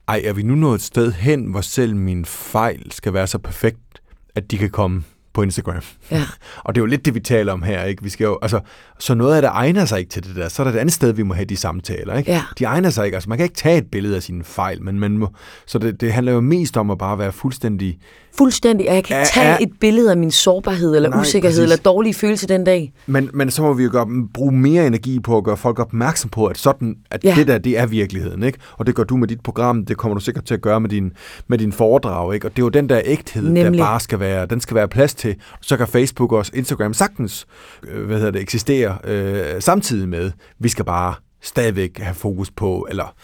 [0.09, 3.39] ej, er vi nu nået et sted hen, hvor selv min fejl skal være så
[3.39, 4.03] perfekt,
[4.35, 5.05] at de kan komme
[5.35, 5.83] på Instagram.
[6.11, 6.23] Ja.
[6.65, 8.03] Og det er jo lidt det, vi taler om her, ikke?
[8.03, 8.61] Vi skal jo, altså,
[8.99, 10.49] så noget af det egner sig ikke til det der.
[10.49, 12.33] Så er der et andet sted, vi må have de samtaler, ikke?
[12.33, 12.43] Ja.
[12.59, 13.17] De egner sig ikke.
[13.17, 15.29] Altså, man kan ikke tage et billede af sine fejl, men man må,
[15.67, 17.99] så det, det handler jo mest om at bare være fuldstændig...
[18.39, 18.89] Fuldstændig.
[18.89, 19.57] Og jeg kan ikke tage ja.
[19.61, 21.73] et billede af min sårbarhed, eller Nej, usikkerhed, præcis.
[21.73, 22.93] eller dårlige følelse den dag.
[23.07, 26.31] Men, men så må vi jo gøre, bruge mere energi på at gøre folk opmærksom
[26.31, 27.35] på, at sådan, at ja.
[27.39, 28.59] det der, det er virkeligheden, ikke?
[28.73, 30.89] Og det gør du med dit program, det kommer du sikkert til at gøre med
[30.91, 31.13] din,
[31.49, 32.47] med din foredrag, ikke?
[32.47, 33.79] Og det er jo den der ægthed, Nemlig.
[33.79, 35.24] der bare skal være, den skal være plads til.
[35.61, 37.47] Så kan Facebook og Instagram sagtens,
[37.89, 40.31] øh, hvad hedder det, eksistere øh, samtidig med.
[40.59, 43.15] Vi skal bare stadigvæk have fokus på, eller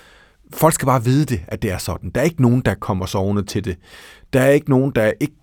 [0.54, 2.10] folk skal bare vide det, at det er sådan.
[2.10, 3.76] Der er ikke nogen, der kommer sovende til det.
[4.32, 5.34] Der er ikke nogen, der ikke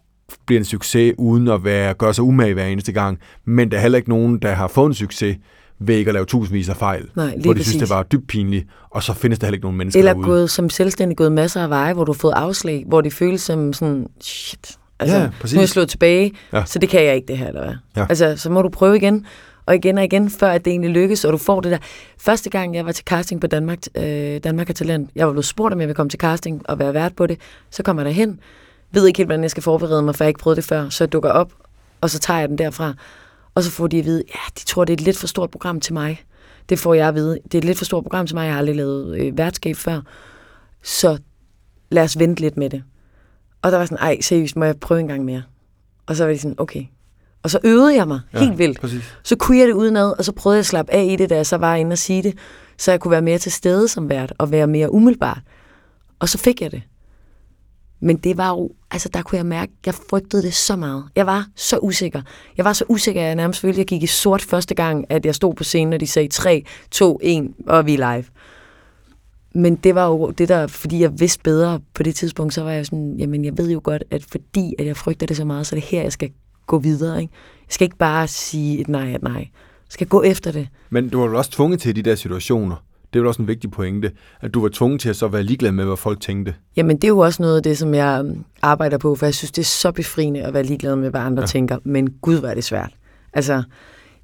[0.46, 3.20] bliver en succes, uden at være, gøre sig umage hver eneste gang.
[3.46, 5.38] Men der er heller ikke nogen, der har fået en succes
[5.80, 7.10] ved ikke at lave tusindvis af fejl.
[7.16, 7.80] Nej, lige hvor de synes, præcis.
[7.80, 10.26] det var dybt pinligt, og så findes der heller ikke nogen mennesker Eller derude.
[10.28, 13.42] gået som selvstændig gået masser af veje, hvor du har fået afslag, hvor det føles
[13.42, 15.54] som sådan, shit, altså, Ja, præcis.
[15.56, 16.64] nu er jeg slået tilbage, Ja.
[16.66, 17.76] så det kan jeg ikke det her, eller hvad?
[17.98, 18.06] Ja.
[18.10, 19.26] Altså, så må du prøve igen,
[19.66, 21.78] og igen og igen, før at det egentlig lykkes, og du får det der.
[22.20, 25.46] Første gang, jeg var til casting på Danmark, øh, Danmark er Talent, jeg var blevet
[25.46, 27.40] spurgt, om jeg ville komme til casting og være vært på det,
[27.70, 28.40] så kommer jeg derhen,
[28.92, 30.90] ved ikke helt, hvordan jeg skal forberede mig, for jeg har ikke prøvet det før,
[30.90, 31.52] så jeg dukker op,
[32.02, 32.94] og så tager jeg den derfra,
[33.56, 35.52] og så får de at vide, ja, de tror, det er et lidt for stort
[35.52, 36.22] program til mig.
[36.70, 37.40] Det får jeg at vide.
[37.44, 39.76] Det er et lidt for stort program til mig, jeg har aldrig lavet øh, værtskab
[39.76, 40.02] før.
[40.84, 41.18] Så
[41.90, 42.84] lad os vente lidt med det.
[43.62, 45.44] Og der var sådan, ej, seriøst, må jeg prøve en gang mere?
[46.06, 46.86] Og så var de sådan, okay.
[47.44, 48.80] Og så øvede jeg mig ja, helt vildt.
[48.80, 49.16] Præcis.
[49.24, 51.36] Så kunne jeg det udenad, og så prøvede jeg at slappe af i det, da
[51.36, 52.38] jeg så var inde og sige det,
[52.78, 55.42] så jeg kunne være mere til stede som vært, og være mere umiddelbar.
[56.20, 56.82] Og så fik jeg det.
[58.00, 61.04] Men det var jo, altså der kunne jeg mærke, jeg frygtede det så meget.
[61.16, 62.22] Jeg var så usikker.
[62.58, 65.06] Jeg var så usikker, at jeg nærmest følte, at jeg gik i sort første gang,
[65.10, 68.26] at jeg stod på scenen, og de sagde 3, 2, 1, og vi er live.
[69.58, 72.72] Men det var jo det der, fordi jeg vidste bedre på det tidspunkt, så var
[72.72, 75.68] jeg sådan, jamen jeg ved jo godt, at fordi at jeg frygter det så meget,
[75.68, 76.30] så er det her, jeg skal
[76.68, 77.22] gå videre.
[77.22, 77.34] Ikke?
[77.68, 79.38] Jeg skal ikke bare sige et nej, et nej.
[79.38, 80.68] Jeg skal gå efter det.
[80.90, 82.76] Men du var vel også tvunget til de der situationer.
[83.14, 85.44] Det er vel også en vigtig pointe, at du var tvunget til at så være
[85.44, 86.54] ligeglad med, hvad folk tænkte.
[86.76, 89.34] Jamen, det er jo også noget af det, som jeg øhm, arbejder på, for jeg
[89.36, 91.48] synes, det er så befriende at være ligeglad med, hvad andre Ja.
[91.48, 91.78] tænker.
[91.84, 92.92] Men gud, er det svært.
[93.34, 93.64] Altså,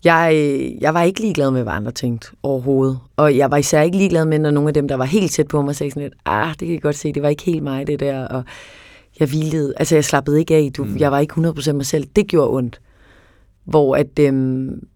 [0.03, 2.99] jeg, jeg var ikke ligeglad med, hvad andre tænkte overhovedet.
[3.15, 5.47] Og jeg var især ikke ligeglad med, når nogle af dem, der var helt tæt
[5.47, 7.63] på mig, sagde sådan lidt, ah, det kan jeg godt se, det var ikke helt
[7.63, 8.27] mig, det der.
[8.27, 8.43] Og
[9.19, 10.97] jeg hvilede, altså jeg slappede ikke af, du, mm.
[10.97, 12.07] jeg var ikke 100% mig selv.
[12.15, 12.81] Det gjorde ondt.
[13.63, 14.87] Hvor at, øhm,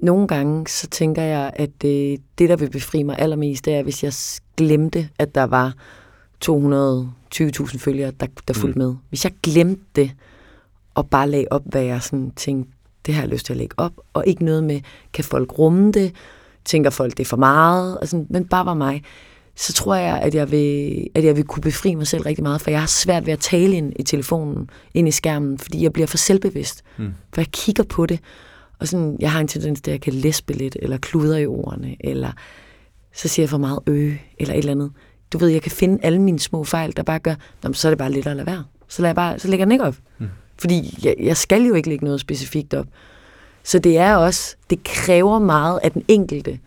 [0.00, 3.82] nogle gange, så tænker jeg, at øh, det, der vil befri mig allermest, det er,
[3.82, 4.12] hvis jeg
[4.56, 5.74] glemte, at der var
[6.44, 8.94] 220.000 følgere, der, der fulgte med.
[9.08, 10.10] Hvis jeg glemte det,
[10.94, 12.75] og bare lagde op, hvad jeg sådan tænkte,
[13.06, 14.80] det har jeg lyst til at lægge op, og ikke noget med,
[15.12, 16.14] kan folk rumme det,
[16.64, 19.02] tænker folk, det er for meget, og sådan, men bare var mig,
[19.56, 22.60] så tror jeg, at jeg, vil, at jeg vil kunne befri mig selv rigtig meget,
[22.60, 25.92] for jeg har svært ved at tale ind i telefonen, ind i skærmen, fordi jeg
[25.92, 27.12] bliver for selvbevidst, mm.
[27.34, 28.20] for jeg kigger på det,
[28.78, 31.46] og sådan, jeg har en tendens til, at jeg kan læspe lidt, eller kludre i
[31.46, 32.32] ordene, eller
[33.14, 34.90] så siger jeg for meget øge, eller et eller andet.
[35.32, 37.34] Du ved, jeg kan finde alle mine små fejl, der bare gør,
[37.72, 38.64] så er det bare lidt at lade være.
[38.88, 39.96] Så, lader jeg bare, så lægger den ikke op.
[40.18, 40.28] Mm.
[40.58, 42.86] Fordi jeg, jeg skal jo ikke lægge noget specifikt op.
[43.62, 46.58] Så det er også, det kræver meget af den enkelte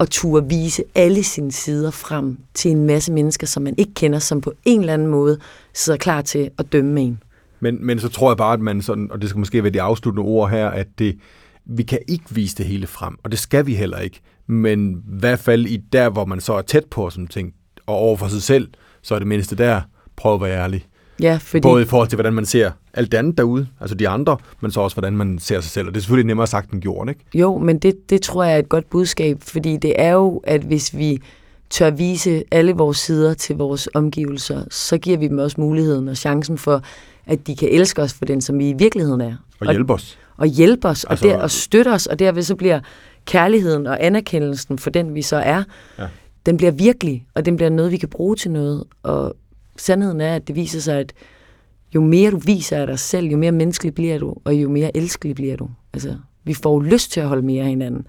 [0.00, 4.18] at turde vise alle sine sider frem til en masse mennesker, som man ikke kender,
[4.18, 5.38] som på en eller anden måde
[5.72, 7.22] sidder klar til at dømme en.
[7.60, 9.82] Men, men så tror jeg bare, at man sådan, og det skal måske være de
[9.82, 11.18] afsluttende ord her, at det,
[11.64, 14.20] vi kan ikke vise det hele frem, og det skal vi heller ikke.
[14.46, 17.54] Men i hvert fald i der, hvor man så er tæt på sådan ting,
[17.86, 18.68] og over for sig selv,
[19.02, 19.80] så er det mindste der,
[20.16, 20.86] prøv at være ærlig.
[21.20, 21.60] Ja, fordi...
[21.60, 24.70] Både i forhold til, hvordan man ser alt det andet derude, altså de andre, men
[24.70, 25.86] så også, hvordan man ser sig selv.
[25.88, 27.20] Og det er selvfølgelig nemmere sagt end gjort, ikke?
[27.34, 30.60] Jo, men det, det tror jeg er et godt budskab, fordi det er jo, at
[30.62, 31.18] hvis vi
[31.70, 36.16] tør vise alle vores sider til vores omgivelser, så giver vi dem også muligheden og
[36.16, 36.82] chancen for,
[37.26, 39.34] at de kan elske os for den, som vi i virkeligheden er.
[39.60, 40.18] Og hjælpe os.
[40.36, 42.80] Og hjælpe os, og, Altså- der, og støtte os, og derved så bliver
[43.26, 45.62] kærligheden og anerkendelsen for den, vi så er,
[45.98, 46.04] Ja.
[46.46, 48.84] den bliver virkelig, og den bliver noget, vi kan bruge til noget.
[49.02, 49.36] Og
[49.76, 51.12] sandheden er, at det viser sig, at
[51.94, 54.96] jo mere du viser af dig selv, jo mere menneskelig bliver du, og jo mere
[54.96, 55.68] elskelig bliver du.
[55.92, 58.06] Altså, vi får jo lyst til at holde mere af hinanden,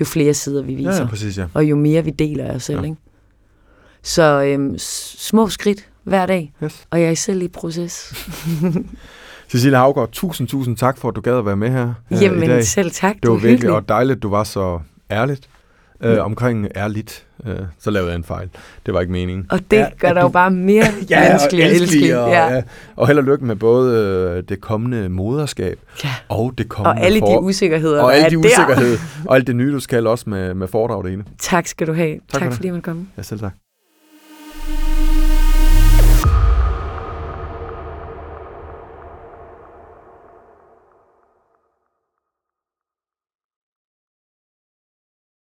[0.00, 0.90] jo flere sider vi viser.
[0.92, 1.46] Ja, ja, præcis, ja.
[1.54, 2.78] og jo mere vi deler af os selv.
[2.78, 2.84] Ja.
[2.84, 2.96] Ikke?
[4.02, 6.86] Så øhm, små skridt hver dag, Yes.
[6.90, 8.14] og jeg er selv i proces.
[9.50, 12.24] Cecilie Havgaard, tusind, tusind tak for, at du gad at være med her øh, i
[12.24, 12.64] Jamen dag.
[12.64, 14.80] selv tak, Det var virkelig og dejligt, du var så
[15.10, 15.48] ærligt.
[16.02, 18.48] Øh, omkring ærligt, øh, så lavede jeg en fejl.
[18.86, 19.46] Det var ikke meningen.
[19.50, 22.18] Og det Ja, ja, gør dig du- jo bare mere Ja, menneskelig og elskelig.
[22.18, 22.54] og, Ja.
[22.54, 22.62] ja.
[22.96, 23.96] og held og lykke med både
[24.36, 26.08] øh, det kommende moderskab Ja.
[26.28, 28.40] og det kommende Og alle de for- usikkerheder, og der alle er de der.
[28.64, 31.24] usikkerheder, og alt det nye, du skal også med, med foredrag det ene.
[31.38, 32.18] Tak skal du have.
[32.30, 32.56] for Tak, tak det.
[32.56, 33.08] fordi man kom.
[33.16, 33.52] Ja, selv tak.